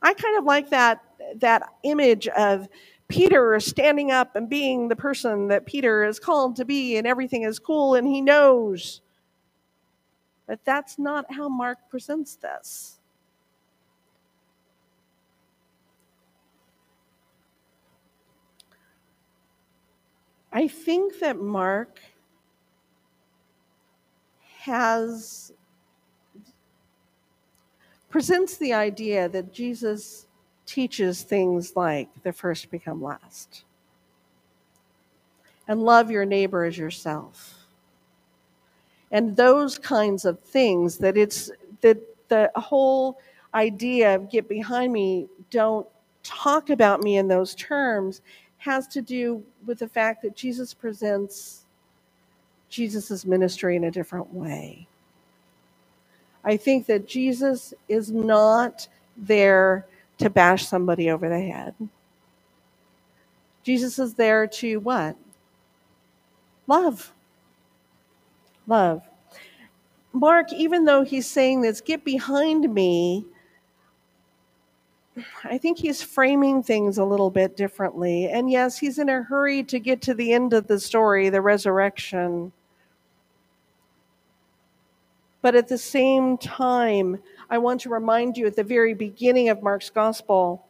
I 0.00 0.14
kind 0.14 0.38
of 0.38 0.44
like 0.44 0.70
that 0.70 1.02
that 1.36 1.62
image 1.82 2.28
of 2.28 2.68
Peter 3.08 3.58
standing 3.58 4.12
up 4.12 4.36
and 4.36 4.48
being 4.48 4.88
the 4.88 4.96
person 4.96 5.48
that 5.48 5.66
Peter 5.66 6.04
is 6.04 6.20
called 6.20 6.56
to 6.56 6.64
be 6.64 6.96
and 6.96 7.06
everything 7.06 7.42
is 7.42 7.58
cool 7.58 7.96
and 7.96 8.06
he 8.06 8.20
knows. 8.20 9.00
But 10.46 10.64
that's 10.64 10.98
not 10.98 11.32
how 11.32 11.48
Mark 11.48 11.78
presents 11.90 12.36
this. 12.36 12.98
I 20.52 20.66
think 20.66 21.18
that 21.20 21.38
Mark 21.38 22.00
has 24.60 25.52
presents 28.10 28.58
the 28.58 28.74
idea 28.74 29.26
that 29.26 29.52
Jesus 29.54 30.26
teaches 30.66 31.22
things 31.22 31.74
like 31.76 32.08
the 32.24 32.32
first 32.32 32.70
become 32.70 33.02
last 33.02 33.64
and 35.66 35.82
love 35.82 36.10
your 36.10 36.26
neighbor 36.26 36.64
as 36.64 36.76
yourself. 36.76 37.66
And 39.10 39.34
those 39.34 39.78
kinds 39.78 40.26
of 40.26 40.38
things 40.40 40.98
that 40.98 41.16
it's 41.16 41.50
that 41.80 41.98
the 42.28 42.50
whole 42.54 43.18
idea 43.54 44.14
of 44.14 44.30
get 44.30 44.46
behind 44.46 44.92
me 44.92 45.26
don't 45.48 45.86
talk 46.22 46.68
about 46.68 47.02
me 47.02 47.16
in 47.16 47.28
those 47.28 47.54
terms 47.54 48.20
has 48.58 48.86
to 48.88 49.00
do 49.00 49.42
with 49.64 49.78
the 49.78 49.88
fact 49.88 50.20
that 50.20 50.36
Jesus 50.36 50.74
presents 50.74 51.64
Jesus' 52.70 53.26
ministry 53.26 53.76
in 53.76 53.84
a 53.84 53.92
different 53.92 54.32
way. 54.34 54.88
I 56.44 56.56
think 56.56 56.86
that 56.86 57.08
Jesus 57.08 57.74
is 57.88 58.10
not 58.12 58.88
there 59.16 59.86
to 60.18 60.30
bash 60.30 60.66
somebody 60.66 61.10
over 61.10 61.28
the 61.28 61.40
head. 61.40 61.74
Jesus 63.64 63.98
is 63.98 64.14
there 64.14 64.46
to 64.46 64.78
what? 64.78 65.16
Love. 66.66 67.12
Love. 68.66 69.02
Mark, 70.12 70.52
even 70.52 70.84
though 70.86 71.04
he's 71.04 71.26
saying 71.28 71.62
this, 71.62 71.80
get 71.80 72.04
behind 72.04 72.72
me, 72.72 73.26
I 75.44 75.58
think 75.58 75.78
he's 75.78 76.02
framing 76.02 76.62
things 76.62 76.98
a 76.98 77.04
little 77.04 77.30
bit 77.30 77.56
differently. 77.56 78.28
And 78.28 78.50
yes, 78.50 78.78
he's 78.78 78.98
in 78.98 79.08
a 79.08 79.22
hurry 79.22 79.62
to 79.64 79.78
get 79.80 80.02
to 80.02 80.14
the 80.14 80.32
end 80.32 80.52
of 80.54 80.66
the 80.68 80.80
story, 80.80 81.30
the 81.30 81.42
resurrection. 81.42 82.52
But 85.42 85.54
at 85.54 85.68
the 85.68 85.78
same 85.78 86.36
time, 86.36 87.18
I 87.48 87.58
want 87.58 87.80
to 87.82 87.88
remind 87.88 88.36
you 88.36 88.46
at 88.46 88.56
the 88.56 88.64
very 88.64 88.94
beginning 88.94 89.48
of 89.48 89.62
Mark's 89.62 89.90
gospel, 89.90 90.66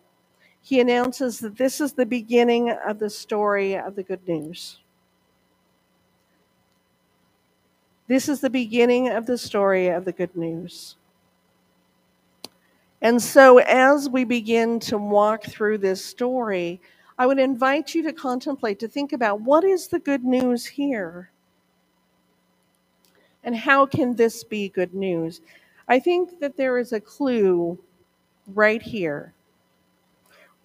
he 0.62 0.80
announces 0.80 1.40
that 1.40 1.56
this 1.56 1.80
is 1.80 1.92
the 1.92 2.06
beginning 2.06 2.70
of 2.70 2.98
the 2.98 3.11
story 3.11 3.74
of 3.76 3.96
the 3.96 4.02
good 4.02 4.26
news. 4.28 4.78
This 8.06 8.28
is 8.28 8.40
the 8.40 8.50
beginning 8.50 9.09
of 9.09 9.26
the 9.26 9.38
story 9.38 9.88
of 9.88 10.04
the 10.04 10.12
good 10.12 10.35
news. 10.37 10.96
And 13.02 13.20
so, 13.22 13.59
as 13.59 14.09
we 14.11 14.24
begin 14.24 14.78
to 14.80 14.98
walk 14.98 15.44
through 15.44 15.78
this 15.78 16.04
story, 16.04 16.80
I 17.18 17.26
would 17.26 17.38
invite 17.38 17.94
you 17.94 18.02
to 18.02 18.12
contemplate, 18.12 18.78
to 18.80 18.88
think 18.88 19.12
about 19.12 19.40
what 19.40 19.64
is 19.64 19.88
the 19.88 19.98
good 19.98 20.24
news 20.24 20.66
here? 20.66 21.30
And 23.44 23.57
how 23.57 23.87
can 23.87 24.16
this 24.16 24.44
be 24.44 24.68
good 24.68 24.94
news? 24.94 25.40
I 25.88 25.98
think 25.98 26.40
that 26.40 26.57
there 26.57 26.79
is 26.79 26.92
a 26.92 27.00
clue 27.00 27.79
right 28.46 28.83
here. 28.83 29.33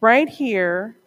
Right 0.01 0.29
here, 0.29 0.97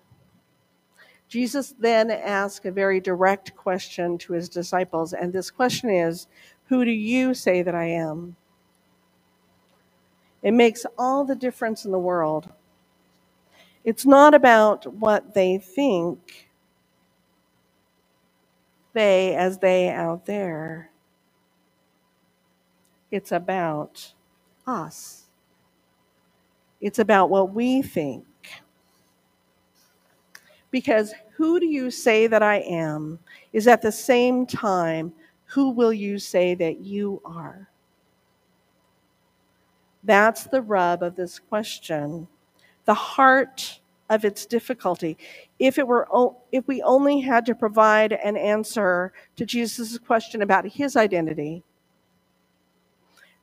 Jesus 1.29 1.75
then 1.79 2.11
asks 2.11 2.65
a 2.65 2.71
very 2.71 3.01
direct 3.01 3.55
question 3.55 4.17
to 4.19 4.33
his 4.33 4.49
disciples, 4.49 5.13
and 5.13 5.33
this 5.33 5.51
question 5.51 5.91
is 5.91 6.27
Who 6.69 6.85
do 6.85 6.91
you 6.91 7.35
say 7.35 7.63
that 7.63 7.75
I 7.75 7.85
am? 7.85 8.37
It 10.43 10.53
makes 10.53 10.87
all 10.97 11.25
the 11.25 11.35
difference 11.35 11.85
in 11.85 11.93
the 11.93 11.99
world. 11.99 12.49
It's 13.85 14.07
not 14.07 14.35
about 14.35 14.87
what 14.95 15.35
they 15.35 15.59
think, 15.59 16.49
they 18.95 19.35
as 19.35 19.59
they 19.59 19.89
out 19.91 20.27
there. 20.27 20.91
It's 23.11 23.33
about 23.33 24.13
us. 24.67 25.25
It's 26.81 26.99
about 26.99 27.31
what 27.31 27.53
we 27.53 27.83
think. 27.83 28.25
Because 30.71 31.15
who 31.37 31.59
do 31.59 31.67
you 31.67 31.91
say 31.91 32.27
that 32.27 32.43
I 32.43 32.57
am 32.57 33.19
is 33.53 33.67
at 33.67 33.83
the 33.83 33.93
same 33.93 34.47
time, 34.47 35.13
who 35.47 35.71
will 35.71 35.93
you 35.93 36.19
say 36.19 36.55
that 36.55 36.81
you 36.81 37.23
are? 37.25 37.69
That's 40.05 40.45
the 40.45 40.63
rub 40.63 41.03
of 41.03 41.17
this 41.17 41.39
question, 41.39 42.29
the 42.85 42.95
heart 42.95 43.81
of 44.11 44.25
its 44.25 44.47
difficulty. 44.47 45.17
If 45.59 45.79
it 45.79 45.87
were 45.87 46.09
if 46.53 46.67
we 46.67 46.83
only 46.83 47.21
had 47.21 47.45
to 47.47 47.55
provide 47.55 48.13
an 48.13 48.37
answer 48.37 49.13
to 49.37 49.45
Jesus' 49.45 49.99
question 49.99 50.43
about 50.43 50.67
his 50.67 50.97
identity, 50.97 51.63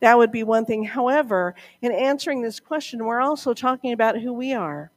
that 0.06 0.20
would 0.20 0.32
be 0.32 0.44
one 0.44 0.65
thing. 0.65 0.84
However, 0.84 1.56
in 1.82 1.91
answering 1.91 2.44
this 2.44 2.60
question, 2.60 3.04
we're 3.06 3.22
also 3.22 3.56
talking 3.56 3.91
about 3.91 4.20
who 4.20 4.34
we 4.34 4.54
are. 4.54 4.91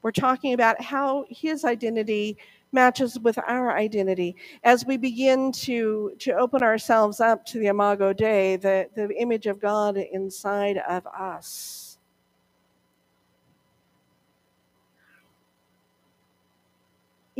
We're 0.00 0.12
talking 0.12 0.52
about 0.52 0.80
how 0.80 1.24
his 1.28 1.64
identity 1.64 2.38
matches 2.70 3.18
with 3.18 3.36
our 3.48 3.76
identity. 3.76 4.36
As 4.62 4.86
we 4.86 4.96
begin 4.96 5.50
to, 5.50 6.12
to 6.20 6.34
open 6.34 6.62
ourselves 6.62 7.18
up 7.18 7.44
to 7.46 7.58
the 7.58 7.66
Imago 7.66 8.12
Dei, 8.12 8.54
the, 8.54 8.88
the 8.94 9.12
image 9.20 9.48
of 9.48 9.60
God 9.60 9.96
inside 9.96 10.76
of 10.88 11.04
us. 11.08 11.89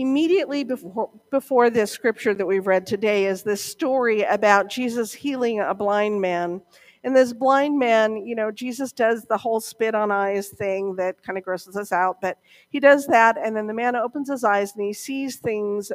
Immediately 0.01 0.65
before, 0.65 1.11
before 1.31 1.71
this 1.71 1.91
scripture 1.91 2.35
that 2.35 2.47
we've 2.47 2.67
read 2.67 2.87
today 2.87 3.27
is 3.27 3.43
this 3.43 3.63
story 3.63 4.23
about 4.23 4.69
Jesus 4.69 5.13
healing 5.13 5.61
a 5.61 5.75
blind 5.75 6.21
man. 6.21 6.63
And 7.03 7.17
this 7.17 7.33
blind 7.33 7.79
man, 7.79 8.27
you 8.27 8.35
know, 8.35 8.51
Jesus 8.51 8.93
does 8.93 9.25
the 9.25 9.37
whole 9.37 9.61
spit 9.61 9.95
on 9.95 10.11
eyes 10.11 10.49
thing 10.49 10.97
that 10.97 11.23
kind 11.23 11.39
of 11.39 11.45
grosses 11.45 11.77
us 11.77 11.93
out, 11.93 12.21
but 12.21 12.39
he 12.69 12.81
does 12.81 13.07
that, 13.07 13.39
and 13.43 13.57
then 13.57 13.67
the 13.67 13.75
man 13.75 13.97
opens 13.97 14.29
his 14.29 14.45
eyes 14.45 14.75
and 14.75 14.85
he 14.85 14.93
sees 14.93 15.37
things 15.37 15.93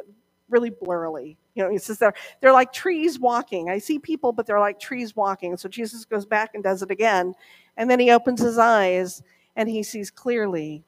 really 0.48 0.70
blurrily. 0.70 1.36
You 1.54 1.64
know, 1.64 1.70
he 1.70 1.78
says 1.78 1.98
they're, 1.98 2.14
they're 2.40 2.52
like 2.52 2.72
trees 2.72 3.18
walking. 3.18 3.70
I 3.70 3.78
see 3.78 3.98
people, 3.98 4.32
but 4.32 4.46
they're 4.46 4.60
like 4.60 4.78
trees 4.78 5.16
walking. 5.16 5.56
So 5.56 5.68
Jesus 5.68 6.04
goes 6.04 6.26
back 6.26 6.50
and 6.54 6.62
does 6.62 6.82
it 6.82 6.90
again. 6.90 7.34
And 7.76 7.90
then 7.90 7.98
he 7.98 8.10
opens 8.10 8.40
his 8.40 8.58
eyes 8.58 9.22
and 9.56 9.68
he 9.68 9.82
sees 9.82 10.10
clearly. 10.10 10.84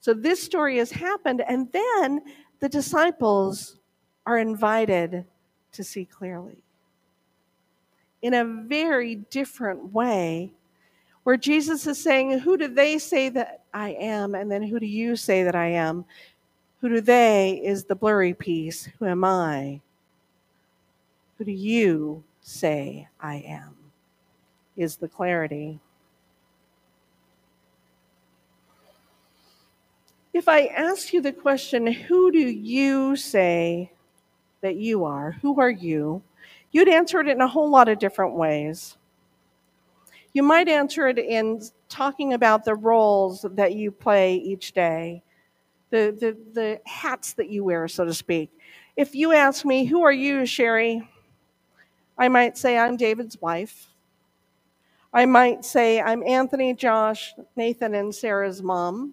So 0.00 0.14
this 0.14 0.42
story 0.42 0.78
has 0.78 0.90
happened, 0.90 1.42
and 1.46 1.70
then 1.72 2.22
the 2.60 2.68
disciples 2.68 3.76
are 4.26 4.38
invited 4.38 5.24
to 5.72 5.84
see 5.84 6.04
clearly. 6.04 6.62
In 8.22 8.34
a 8.34 8.44
very 8.44 9.16
different 9.16 9.92
way, 9.92 10.52
where 11.24 11.36
Jesus 11.36 11.86
is 11.86 12.02
saying, 12.02 12.38
Who 12.40 12.56
do 12.56 12.68
they 12.68 12.98
say 12.98 13.28
that 13.30 13.64
I 13.74 13.90
am? 13.90 14.34
And 14.34 14.50
then 14.50 14.62
who 14.62 14.80
do 14.80 14.86
you 14.86 15.16
say 15.16 15.42
that 15.42 15.54
I 15.54 15.68
am? 15.68 16.04
Who 16.80 16.88
do 16.88 17.00
they 17.00 17.60
is 17.62 17.84
the 17.84 17.94
blurry 17.94 18.32
piece. 18.32 18.88
Who 18.98 19.06
am 19.06 19.22
I? 19.22 19.80
Who 21.36 21.44
do 21.44 21.52
you 21.52 22.24
say 22.40 23.08
I 23.20 23.36
am? 23.46 23.76
Is 24.76 24.96
the 24.96 25.08
clarity. 25.08 25.78
If 30.40 30.48
I 30.48 30.68
ask 30.68 31.12
you 31.12 31.20
the 31.20 31.34
question, 31.34 31.86
Who 31.86 32.32
do 32.32 32.38
you 32.38 33.14
say 33.14 33.92
that 34.62 34.76
you 34.76 35.04
are? 35.04 35.32
Who 35.42 35.60
are 35.60 35.68
you? 35.68 36.22
You'd 36.72 36.88
answer 36.88 37.20
it 37.20 37.28
in 37.28 37.42
a 37.42 37.46
whole 37.46 37.68
lot 37.68 37.90
of 37.90 37.98
different 37.98 38.36
ways. 38.36 38.96
You 40.32 40.42
might 40.42 40.66
answer 40.66 41.08
it 41.08 41.18
in 41.18 41.60
talking 41.90 42.32
about 42.32 42.64
the 42.64 42.74
roles 42.74 43.44
that 43.50 43.74
you 43.74 43.90
play 43.92 44.36
each 44.36 44.72
day, 44.72 45.22
the, 45.90 46.16
the, 46.18 46.38
the 46.54 46.80
hats 46.86 47.34
that 47.34 47.50
you 47.50 47.62
wear, 47.62 47.86
so 47.86 48.06
to 48.06 48.14
speak. 48.14 48.50
If 48.96 49.14
you 49.14 49.34
ask 49.34 49.66
me, 49.66 49.84
Who 49.84 50.04
are 50.04 50.10
you, 50.10 50.46
Sherry? 50.46 51.06
I 52.16 52.28
might 52.28 52.56
say, 52.56 52.78
I'm 52.78 52.96
David's 52.96 53.38
wife. 53.42 53.90
I 55.12 55.26
might 55.26 55.66
say, 55.66 56.00
I'm 56.00 56.26
Anthony, 56.26 56.72
Josh, 56.72 57.34
Nathan, 57.56 57.94
and 57.94 58.14
Sarah's 58.14 58.62
mom. 58.62 59.12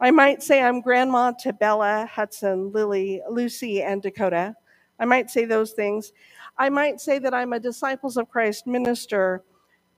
I 0.00 0.10
might 0.10 0.42
say, 0.42 0.62
I'm 0.62 0.80
grandma 0.80 1.32
to 1.40 1.52
Bella, 1.52 2.08
Hudson, 2.10 2.72
Lily, 2.72 3.22
Lucy, 3.30 3.82
and 3.82 4.02
Dakota. 4.02 4.54
I 4.98 5.04
might 5.04 5.30
say 5.30 5.44
those 5.44 5.72
things. 5.72 6.12
I 6.58 6.68
might 6.68 7.00
say 7.00 7.18
that 7.18 7.34
I'm 7.34 7.52
a 7.52 7.60
Disciples 7.60 8.16
of 8.16 8.28
Christ 8.28 8.66
minister 8.66 9.42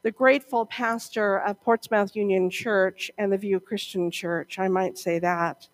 the 0.07 0.13
grateful 0.13 0.65
pastor 0.67 1.39
of 1.39 1.61
Portsmouth 1.61 2.15
Union 2.15 2.49
Church 2.49 3.11
and 3.19 3.33
the 3.33 3.37
View 3.37 3.59
Christian 3.59 4.09
Church. 4.09 4.57
I 4.57 4.69
might 4.69 4.97
say 4.97 5.19
that. 5.19 5.67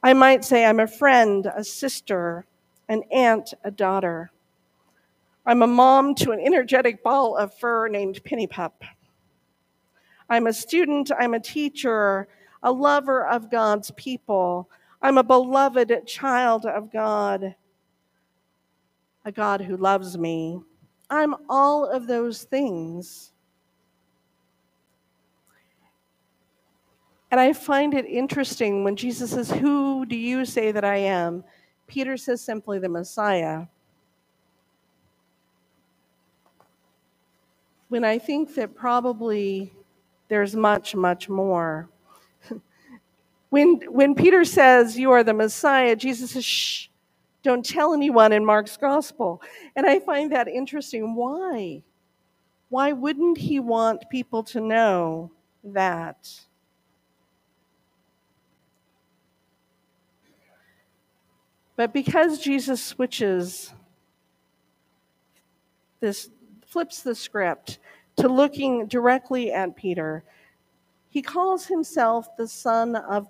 I 0.00 0.12
might 0.12 0.44
say 0.44 0.64
I'm 0.64 0.78
a 0.78 0.86
friend, 0.86 1.50
a 1.56 1.64
sister, 1.64 2.46
an 2.88 3.02
aunt, 3.10 3.54
a 3.64 3.72
daughter. 3.72 4.30
I'm 5.44 5.62
a 5.62 5.66
mom 5.66 6.14
to 6.16 6.30
an 6.30 6.38
energetic 6.38 7.02
ball 7.02 7.36
of 7.36 7.52
fur 7.52 7.88
named 7.88 8.22
Penny 8.22 8.46
Pup. 8.46 8.84
I'm 10.30 10.46
a 10.46 10.52
student, 10.52 11.10
I'm 11.18 11.34
a 11.34 11.40
teacher, 11.40 12.28
a 12.62 12.72
lover 12.72 13.26
of 13.26 13.50
God's 13.50 13.90
people. 13.92 14.68
I'm 15.00 15.18
a 15.18 15.22
beloved 15.22 16.06
child 16.06 16.66
of 16.66 16.92
God, 16.92 17.54
a 19.24 19.32
God 19.32 19.60
who 19.60 19.76
loves 19.76 20.18
me. 20.18 20.60
I'm 21.10 21.34
all 21.48 21.86
of 21.86 22.06
those 22.06 22.42
things. 22.42 23.32
And 27.30 27.38
I 27.40 27.52
find 27.52 27.94
it 27.94 28.06
interesting 28.06 28.84
when 28.84 28.96
Jesus 28.96 29.30
says, 29.30 29.50
Who 29.50 30.06
do 30.06 30.16
you 30.16 30.44
say 30.44 30.72
that 30.72 30.84
I 30.84 30.96
am? 30.96 31.44
Peter 31.86 32.16
says 32.16 32.40
simply 32.40 32.78
the 32.78 32.88
Messiah. 32.88 33.66
When 37.88 38.04
I 38.04 38.18
think 38.18 38.54
that 38.54 38.74
probably 38.74 39.72
there's 40.28 40.54
much, 40.54 40.94
much 40.94 41.28
more. 41.28 41.88
When, 43.50 43.80
when 43.88 44.14
Peter 44.14 44.44
says, 44.44 44.98
You 44.98 45.10
are 45.12 45.24
the 45.24 45.34
Messiah, 45.34 45.96
Jesus 45.96 46.32
says, 46.32 46.44
Shh, 46.44 46.88
don't 47.42 47.64
tell 47.64 47.94
anyone 47.94 48.32
in 48.32 48.44
Mark's 48.44 48.76
gospel. 48.76 49.40
And 49.76 49.86
I 49.86 50.00
find 50.00 50.32
that 50.32 50.48
interesting. 50.48 51.14
Why? 51.14 51.82
Why 52.68 52.92
wouldn't 52.92 53.38
he 53.38 53.60
want 53.60 54.10
people 54.10 54.42
to 54.44 54.60
know 54.60 55.32
that? 55.64 56.28
But 61.76 61.92
because 61.92 62.40
Jesus 62.40 62.82
switches 62.82 63.72
this, 66.00 66.28
flips 66.66 67.02
the 67.02 67.14
script 67.14 67.78
to 68.16 68.28
looking 68.28 68.86
directly 68.86 69.52
at 69.52 69.76
Peter, 69.76 70.24
he 71.08 71.22
calls 71.22 71.66
himself 71.66 72.36
the 72.36 72.48
Son 72.48 72.96
of, 72.96 73.28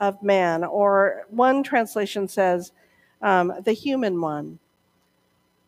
of 0.00 0.22
Man, 0.22 0.64
or 0.64 1.26
one 1.30 1.62
translation 1.62 2.28
says, 2.28 2.72
um, 3.22 3.52
the 3.64 3.72
human 3.72 4.20
one. 4.20 4.58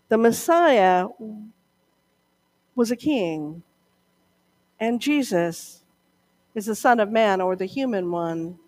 The 0.09 0.19
Messiah 0.19 1.09
was 2.75 2.91
a 2.91 2.97
king, 2.97 3.63
and 4.79 5.01
Jesus 5.01 5.83
is 6.55 6.67
the 6.67 6.75
Son 6.75 7.01
of 7.01 7.11
Man, 7.11 7.41
or 7.41 7.57
the 7.57 7.67
human 7.67 8.11
one. 8.11 8.59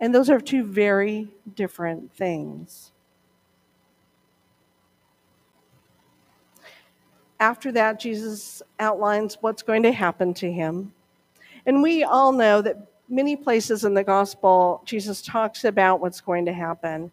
And 0.00 0.14
those 0.14 0.28
are 0.28 0.40
two 0.40 0.64
very 0.64 1.28
different 1.54 2.12
things. 2.12 2.90
After 7.38 7.70
that, 7.72 8.00
Jesus 8.00 8.62
outlines 8.80 9.38
what's 9.40 9.62
going 9.62 9.82
to 9.82 9.92
happen 9.92 10.32
to 10.34 10.50
him. 10.50 10.92
And 11.66 11.82
we 11.82 12.02
all 12.02 12.32
know 12.32 12.62
that 12.62 12.88
many 13.14 13.36
places 13.36 13.84
in 13.84 13.94
the 13.94 14.04
gospel, 14.04 14.82
Jesus 14.84 15.22
talks 15.22 15.64
about 15.64 16.00
what's 16.00 16.20
going 16.20 16.46
to 16.46 16.52
happen. 16.52 17.12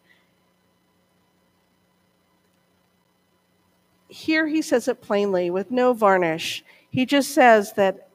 Here 4.08 4.46
he 4.46 4.60
says 4.60 4.88
it 4.88 5.00
plainly 5.00 5.50
with 5.50 5.70
no 5.70 5.94
varnish. 5.94 6.64
He 6.90 7.06
just 7.06 7.30
says 7.30 7.72
that 7.74 8.08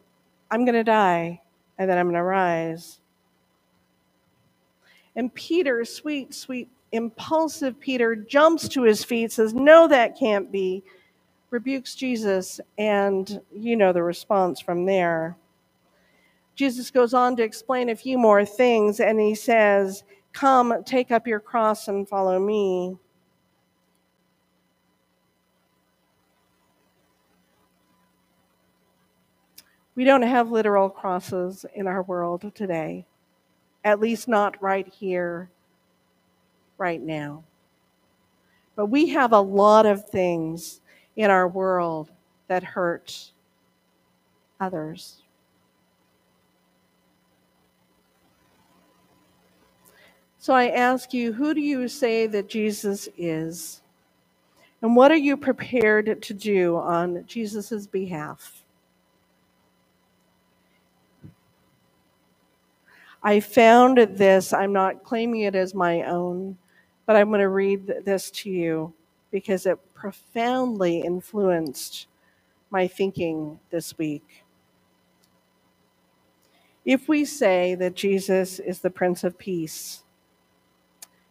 I'm 0.51 0.65
going 0.65 0.75
to 0.75 0.83
die 0.83 1.41
and 1.77 1.89
then 1.89 1.97
I'm 1.97 2.05
going 2.05 2.15
to 2.15 2.23
rise. 2.23 2.99
And 5.15 5.33
Peter, 5.33 5.83
sweet, 5.83 6.33
sweet, 6.33 6.69
impulsive 6.91 7.79
Peter, 7.79 8.15
jumps 8.15 8.67
to 8.69 8.83
his 8.83 9.03
feet, 9.03 9.31
says, 9.31 9.53
No, 9.53 9.87
that 9.87 10.17
can't 10.17 10.51
be, 10.51 10.83
rebukes 11.49 11.95
Jesus, 11.95 12.61
and 12.77 13.41
you 13.51 13.75
know 13.75 13.91
the 13.93 14.03
response 14.03 14.59
from 14.59 14.85
there. 14.85 15.35
Jesus 16.57 16.91
goes 16.91 17.13
on 17.13 17.37
to 17.37 17.43
explain 17.43 17.87
a 17.87 17.95
few 17.95 18.17
more 18.17 18.43
things, 18.43 18.99
and 18.99 19.17
he 19.17 19.33
says, 19.33 20.03
Come, 20.33 20.83
take 20.83 21.09
up 21.09 21.25
your 21.25 21.39
cross 21.39 21.87
and 21.87 22.05
follow 22.07 22.37
me. 22.37 22.97
We 29.95 30.03
don't 30.03 30.23
have 30.23 30.51
literal 30.51 30.89
crosses 30.89 31.65
in 31.73 31.87
our 31.87 32.03
world 32.03 32.51
today 32.53 33.05
at 33.87 34.01
least 34.01 34.27
not 34.27 34.61
right 34.61 34.93
here, 34.93 35.49
right 36.77 37.01
now. 37.01 37.41
But 38.75 38.87
we 38.87 39.07
have 39.09 39.31
a 39.31 39.39
lot 39.39 39.85
of 39.85 40.09
things 40.09 40.81
in 41.15 41.31
our 41.31 41.47
world 41.47 42.11
that 42.49 42.63
hurt 42.63 43.31
others. 44.59 45.21
So 50.39 50.53
I 50.53 50.69
ask 50.69 51.13
you, 51.13 51.33
who 51.33 51.53
do 51.53 51.61
you 51.61 51.87
say 51.87 52.27
that 52.27 52.47
Jesus 52.47 53.09
is? 53.17 53.81
And 54.81 54.95
what 54.95 55.11
are 55.11 55.17
you 55.17 55.35
prepared 55.35 56.21
to 56.21 56.33
do 56.33 56.77
on 56.77 57.23
Jesus' 57.25 57.87
behalf? 57.87 58.63
I 63.23 63.39
found 63.39 63.97
this, 63.97 64.53
I'm 64.53 64.71
not 64.71 65.03
claiming 65.03 65.41
it 65.41 65.55
as 65.55 65.73
my 65.73 66.03
own, 66.03 66.57
but 67.05 67.15
I'm 67.15 67.29
going 67.29 67.41
to 67.41 67.49
read 67.49 68.05
this 68.05 68.29
to 68.31 68.49
you 68.49 68.93
because 69.31 69.65
it 69.65 69.79
profoundly 69.93 71.01
influenced 71.01 72.07
my 72.69 72.87
thinking 72.87 73.59
this 73.71 73.97
week. 73.97 74.45
If 76.85 77.09
we 77.09 77.25
say 77.25 77.75
that 77.75 77.95
Jesus 77.95 78.59
is 78.59 78.79
the 78.79 78.89
Prince 78.89 79.23
of 79.23 79.37
Peace, 79.37 80.03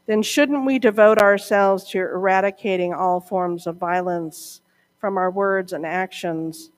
then 0.06 0.22
shouldn't 0.22 0.64
we 0.64 0.78
devote 0.78 1.18
ourselves 1.18 1.84
to 1.90 1.98
eradicating 1.98 2.94
all 2.94 3.20
forms 3.20 3.66
of 3.66 3.76
violence 3.76 4.60
from 4.98 5.18
our 5.18 5.30
words 5.30 5.72
and 5.72 5.84
actions, 5.84 6.70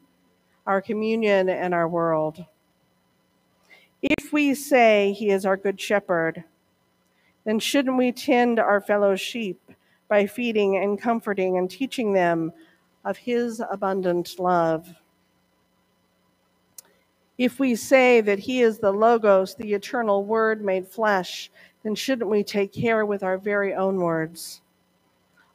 our 0.67 0.81
communion, 0.81 1.49
and 1.49 1.75
our 1.75 1.88
world? 1.88 2.45
If 4.03 4.33
we 4.33 4.55
say 4.55 5.12
he 5.12 5.31
is 5.31 5.45
our 5.45 5.57
good 5.57 5.81
shepherd, 5.81 6.45
then 7.45 7.59
shouldn't 7.59 7.97
we 7.97 8.12
tend 8.12 8.59
our 8.59 8.81
fellow 8.81 9.17
sheep 9.17 9.61
by 10.09 10.27
feeding 10.27 10.77
and 10.77 11.01
comforting 11.01 11.59
and 11.59 11.71
teaching 11.71 12.12
them 12.12 12.53
of 13.05 13.17
his 13.19 13.62
abundant 13.71 14.38
love? 14.38 14.88
If 17.38 17.59
we 17.61 17.77
say 17.77 18.20
that 18.20 18.40
he 18.40 18.61
is 18.62 18.79
the 18.79 18.92
Logos, 18.92 19.55
the 19.55 19.72
eternal 19.72 20.24
Word 20.24 20.62
made 20.64 20.87
flesh, 20.87 21.51
then 21.85 21.94
shouldn't 21.94 22.29
we 22.29 22.42
take 22.42 22.72
care 22.72 23.07
with 23.07 23.22
our 23.22 23.38
very 23.38 23.74
own 23.74 23.96
words? 23.96 24.61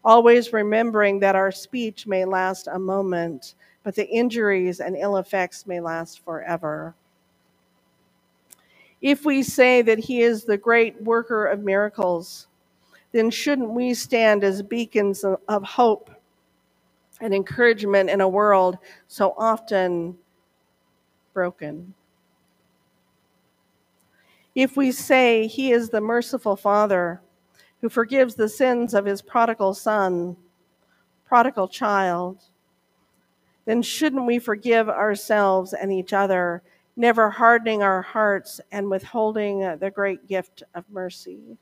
always 0.04 0.52
remembering 0.52 1.20
that 1.20 1.36
our 1.36 1.52
speech 1.52 2.06
may 2.06 2.26
last 2.26 2.68
a 2.68 2.80
moment, 2.80 3.56
but 3.84 3.96
the 3.96 4.08
injuries 4.10 4.80
and 4.80 4.98
ill 4.98 5.18
effects 5.18 5.66
may 5.66 5.80
last 5.80 6.24
forever. 6.24 6.94
If 9.02 9.26
we 9.26 9.44
say 9.44 9.82
that 9.82 10.00
He 10.00 10.22
is 10.22 10.44
the 10.44 10.58
great 10.58 11.02
worker 11.02 11.46
of 11.46 11.64
miracles, 11.64 12.48
then 13.12 13.30
shouldn't 13.30 13.70
we 13.70 13.94
stand 13.94 14.44
as 14.44 14.62
beacons 14.62 15.24
of 15.24 15.64
hope 15.64 16.10
and 17.22 17.34
encouragement 17.34 18.10
in 18.10 18.22
a 18.22 18.28
world 18.28 18.78
so 19.08 19.34
often 19.38 20.18
broken? 21.34 21.94
If 24.56 24.78
we 24.78 24.92
say 24.92 25.48
He 25.48 25.72
is 25.72 25.90
the 25.90 26.02
merciful 26.02 26.56
Father 26.56 27.22
who 27.82 27.90
forgives 27.90 28.36
the 28.36 28.50
sins 28.50 28.94
of 28.94 29.06
His 29.06 29.22
prodigal 29.22 29.74
son, 29.74 30.38
prodigal 31.26 31.68
child, 31.68 32.44
then 33.66 33.82
shouldn't 33.82 34.26
we 34.26 34.40
forgive 34.40 34.90
ourselves 34.90 35.74
and 35.74 35.92
each 35.92 36.14
other, 36.14 36.62
never 36.96 37.30
hardening 37.30 37.82
our 37.82 38.02
hearts 38.02 38.62
and 38.72 38.90
withholding 38.90 39.60
the 39.80 39.92
great 39.94 40.28
gift 40.28 40.64
of 40.76 40.86
mercy? 40.92 41.58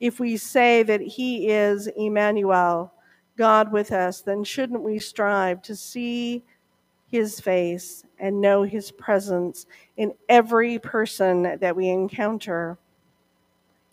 If 0.00 0.20
we 0.20 0.36
say 0.36 0.84
that 0.84 1.00
He 1.00 1.50
is 1.50 1.88
Emmanuel, 1.88 2.92
God 3.36 3.72
with 3.72 3.90
us, 3.90 4.20
then 4.20 4.44
shouldn't 4.44 4.82
we 4.82 4.98
strive 4.98 5.62
to 5.62 5.74
see 5.74 6.44
His 7.10 7.40
face 7.40 8.04
and 8.18 8.40
know 8.40 8.62
His 8.62 8.90
presence 8.90 9.66
in 9.96 10.12
every 10.28 10.78
person 10.78 11.58
that 11.58 11.74
we 11.74 11.88
encounter, 11.88 12.78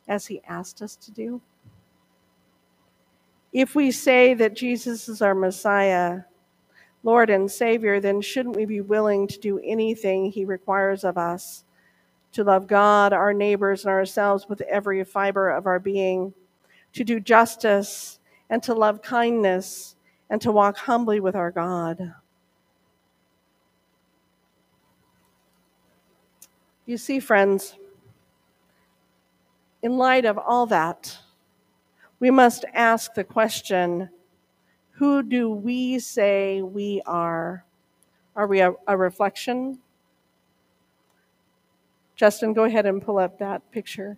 as 0.08 0.28
He 0.28 0.42
asked 0.48 0.82
us 0.82 0.96
to 0.98 1.12
do? 1.12 1.42
If 3.54 3.74
we 3.74 3.92
say 3.92 4.34
that 4.34 4.56
Jesus 4.56 5.08
is 5.08 5.22
our 5.22 5.34
Messiah, 5.34 6.24
Lord 7.04 7.30
and 7.30 7.50
Savior, 7.50 8.02
then 8.02 8.20
shouldn't 8.20 8.56
we 8.56 8.66
be 8.66 8.82
willing 8.82 9.28
to 9.28 9.40
do 9.40 9.60
anything 9.64 10.32
He 10.32 10.44
requires 10.44 11.04
of 11.04 11.18
us? 11.18 11.64
To 12.34 12.44
love 12.44 12.68
God, 12.68 13.14
our 13.14 13.32
neighbors, 13.32 13.86
and 13.86 13.92
ourselves 13.92 14.50
with 14.50 14.60
every 14.62 15.02
fiber 15.06 15.50
of 15.50 15.68
our 15.68 15.80
being, 15.80 16.34
to 16.92 17.06
do 17.06 17.22
justice, 17.22 18.20
and 18.50 18.62
to 18.64 18.74
love 18.74 19.02
kindness, 19.02 19.96
and 20.30 20.42
to 20.42 20.52
walk 20.52 20.78
humbly 20.78 21.22
with 21.22 21.36
our 21.36 21.52
God. 21.52 22.14
You 26.86 26.98
see, 26.98 27.20
friends, 27.20 27.76
in 29.82 29.98
light 29.98 30.26
of 30.26 30.38
all 30.38 30.68
that, 30.68 31.18
we 32.20 32.30
must 32.30 32.64
ask 32.74 33.16
the 33.16 33.24
question 33.24 34.10
who 34.92 35.24
do 35.24 35.50
we 35.50 36.00
say 36.00 36.62
we 36.62 37.02
are? 37.06 37.66
Are 38.36 38.48
we 38.48 38.62
a, 38.62 38.74
a, 38.88 38.96
reflection? 38.96 39.80
Justin, 42.16 42.54
go 42.54 42.64
ahead 42.64 42.86
and 42.86 43.02
pull 43.02 43.18
up 43.18 43.40
that 43.40 43.70
picture. 43.72 44.18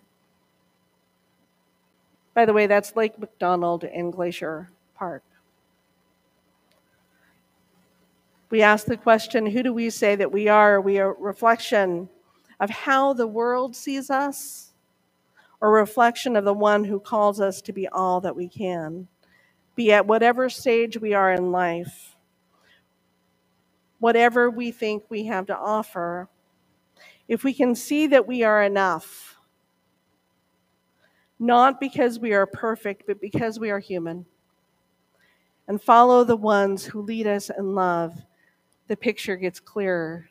By 2.34 2.44
the 2.44 2.52
way, 2.52 2.66
that's 2.66 2.94
Lake 2.94 3.18
McDonald 3.18 3.82
in 3.82 4.12
Glacier 4.12 4.68
Park. 4.94 5.24
We 8.50 8.62
ask 8.62 8.86
the 8.86 8.96
question 8.96 9.46
who 9.46 9.62
do 9.62 9.72
we 9.72 9.90
say 9.90 10.14
that 10.16 10.30
we 10.30 10.48
are? 10.48 10.76
Are 10.76 10.80
we 10.80 10.98
a 10.98 11.08
reflection 11.08 12.08
of 12.60 12.70
how 12.70 13.12
the 13.12 13.26
world 13.26 13.76
sees 13.76 14.10
us, 14.10 14.72
or 15.60 15.72
reflection 15.72 16.36
of 16.36 16.44
the 16.44 16.54
one 16.54 16.84
who 16.84 17.00
calls 17.00 17.40
us 17.40 17.60
to 17.62 17.72
be 17.72 17.88
all 17.88 18.20
that 18.20 18.36
we 18.36 18.48
can, 18.48 19.08
be 19.74 19.92
at 19.92 20.06
whatever 20.06 20.48
stage 20.48 20.98
we 20.98 21.14
are 21.14 21.32
in 21.32 21.50
life, 21.52 22.16
whatever 23.98 24.50
we 24.50 24.70
think 24.70 25.04
we 25.08 25.26
have 25.26 25.46
to 25.46 25.56
offer, 25.56 26.28
if 27.26 27.44
we 27.44 27.52
can 27.52 27.74
see 27.74 28.06
that 28.06 28.26
we 28.26 28.42
are 28.42 28.62
enough, 28.62 29.36
not 31.38 31.80
because 31.80 32.18
we 32.18 32.32
are 32.32 32.46
perfect, 32.46 33.04
but 33.06 33.20
because 33.20 33.58
we 33.58 33.70
are 33.70 33.78
human, 33.78 34.26
and 35.68 35.82
follow 35.82 36.24
the 36.24 36.36
ones 36.36 36.84
who 36.84 37.02
lead 37.02 37.26
us 37.26 37.50
in 37.50 37.74
love, 37.74 38.14
the 38.88 38.96
picture 38.96 39.36
gets 39.36 39.60
clearer 39.60 40.30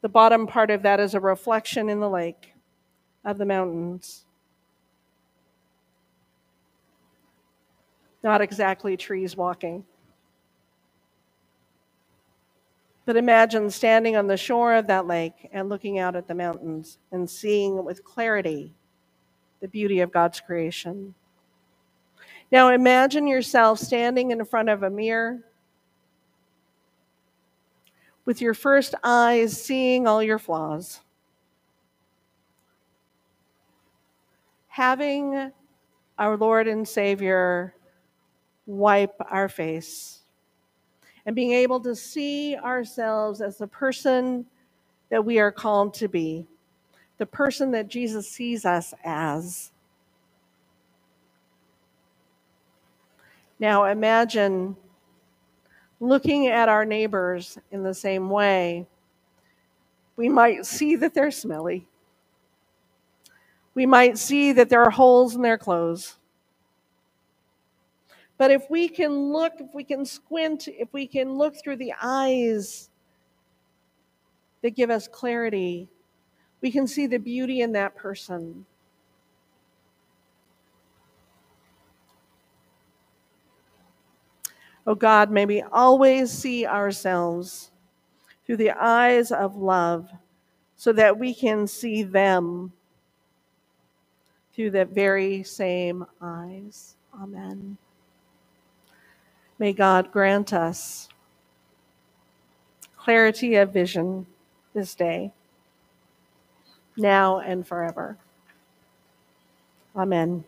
the 0.00 0.08
bottom 0.08 0.46
part 0.46 0.70
of 0.70 0.82
that 0.82 1.00
is 1.00 1.14
a 1.14 1.20
reflection 1.20 1.88
in 1.88 2.00
the 2.00 2.08
lake 2.08 2.54
of 3.24 3.38
the 3.38 3.46
mountains. 3.46 4.24
Not 8.22 8.40
exactly 8.40 8.96
trees 8.96 9.36
walking. 9.36 9.84
But 13.04 13.16
imagine 13.16 13.70
standing 13.70 14.16
on 14.16 14.26
the 14.26 14.36
shore 14.36 14.74
of 14.74 14.86
that 14.88 15.06
lake 15.06 15.48
and 15.52 15.68
looking 15.68 15.98
out 15.98 16.14
at 16.14 16.28
the 16.28 16.34
mountains 16.34 16.98
and 17.10 17.28
seeing 17.28 17.82
with 17.84 18.04
clarity 18.04 18.74
the 19.60 19.68
beauty 19.68 20.00
of 20.00 20.12
God's 20.12 20.40
creation. 20.40 21.14
Now 22.52 22.68
imagine 22.68 23.26
yourself 23.26 23.78
standing 23.78 24.30
in 24.30 24.44
front 24.44 24.68
of 24.68 24.82
a 24.82 24.90
mirror 24.90 25.40
with 28.28 28.42
your 28.42 28.52
first 28.52 28.94
eyes 29.02 29.58
seeing 29.58 30.06
all 30.06 30.22
your 30.22 30.38
flaws. 30.38 31.00
Having 34.66 35.50
our 36.18 36.36
Lord 36.36 36.68
and 36.68 36.86
Savior 36.86 37.74
wipe 38.66 39.14
our 39.30 39.48
face 39.48 40.18
and 41.24 41.34
being 41.34 41.52
able 41.52 41.80
to 41.80 41.96
see 41.96 42.54
ourselves 42.54 43.40
as 43.40 43.56
the 43.56 43.66
person 43.66 44.44
that 45.08 45.24
we 45.24 45.38
are 45.38 45.50
called 45.50 45.94
to 45.94 46.06
be, 46.06 46.46
the 47.16 47.24
person 47.24 47.70
that 47.70 47.88
Jesus 47.88 48.28
sees 48.28 48.66
us 48.66 48.92
as. 49.06 49.72
Now 53.58 53.86
imagine 53.86 54.76
looking 56.00 56.46
at 56.46 56.68
our 56.68 56.84
neighbors 56.84 57.58
in 57.70 57.82
the 57.82 57.94
same 57.94 58.30
way, 58.30 58.86
we 60.16 60.28
might 60.28 60.66
see 60.66 60.96
that 60.96 61.14
they're 61.14 61.30
smelly. 61.30 61.86
We 63.74 63.86
might 63.86 64.18
see 64.18 64.52
that 64.52 64.68
there 64.68 64.82
are 64.82 64.90
holes 64.90 65.34
in 65.36 65.42
their 65.42 65.58
clothes. 65.58 66.16
But 68.36 68.50
if 68.50 68.70
we 68.70 68.88
can 68.88 69.32
look, 69.32 69.54
if 69.58 69.74
we 69.74 69.84
can 69.84 70.04
squint, 70.04 70.68
if 70.68 70.92
we 70.92 71.06
can 71.06 71.34
look 71.34 71.56
through 71.56 71.76
the 71.76 71.92
eyes 72.00 72.90
that 74.62 74.70
give 74.76 74.90
us 74.90 75.08
clarity, 75.08 75.88
we 76.60 76.70
can 76.70 76.86
see 76.86 77.06
the 77.06 77.18
beauty 77.18 77.60
in 77.60 77.72
that 77.72 77.96
person. 77.96 78.64
Oh 84.88 84.94
God, 84.94 85.30
may 85.30 85.44
we 85.44 85.60
always 85.60 86.32
see 86.32 86.64
ourselves 86.64 87.70
through 88.46 88.56
the 88.56 88.70
eyes 88.70 89.30
of 89.30 89.54
love 89.54 90.08
so 90.76 90.94
that 90.94 91.18
we 91.18 91.34
can 91.34 91.66
see 91.66 92.02
them 92.02 92.72
through 94.54 94.70
the 94.70 94.86
very 94.86 95.42
same 95.42 96.06
eyes. 96.22 96.96
Amen. 97.20 97.76
May 99.58 99.74
God 99.74 100.10
grant 100.10 100.54
us 100.54 101.10
clarity 102.96 103.56
of 103.56 103.70
vision 103.70 104.26
this 104.72 104.94
day, 104.94 105.34
now 106.96 107.40
and 107.40 107.66
forever. 107.66 108.16
Amen. 109.94 110.44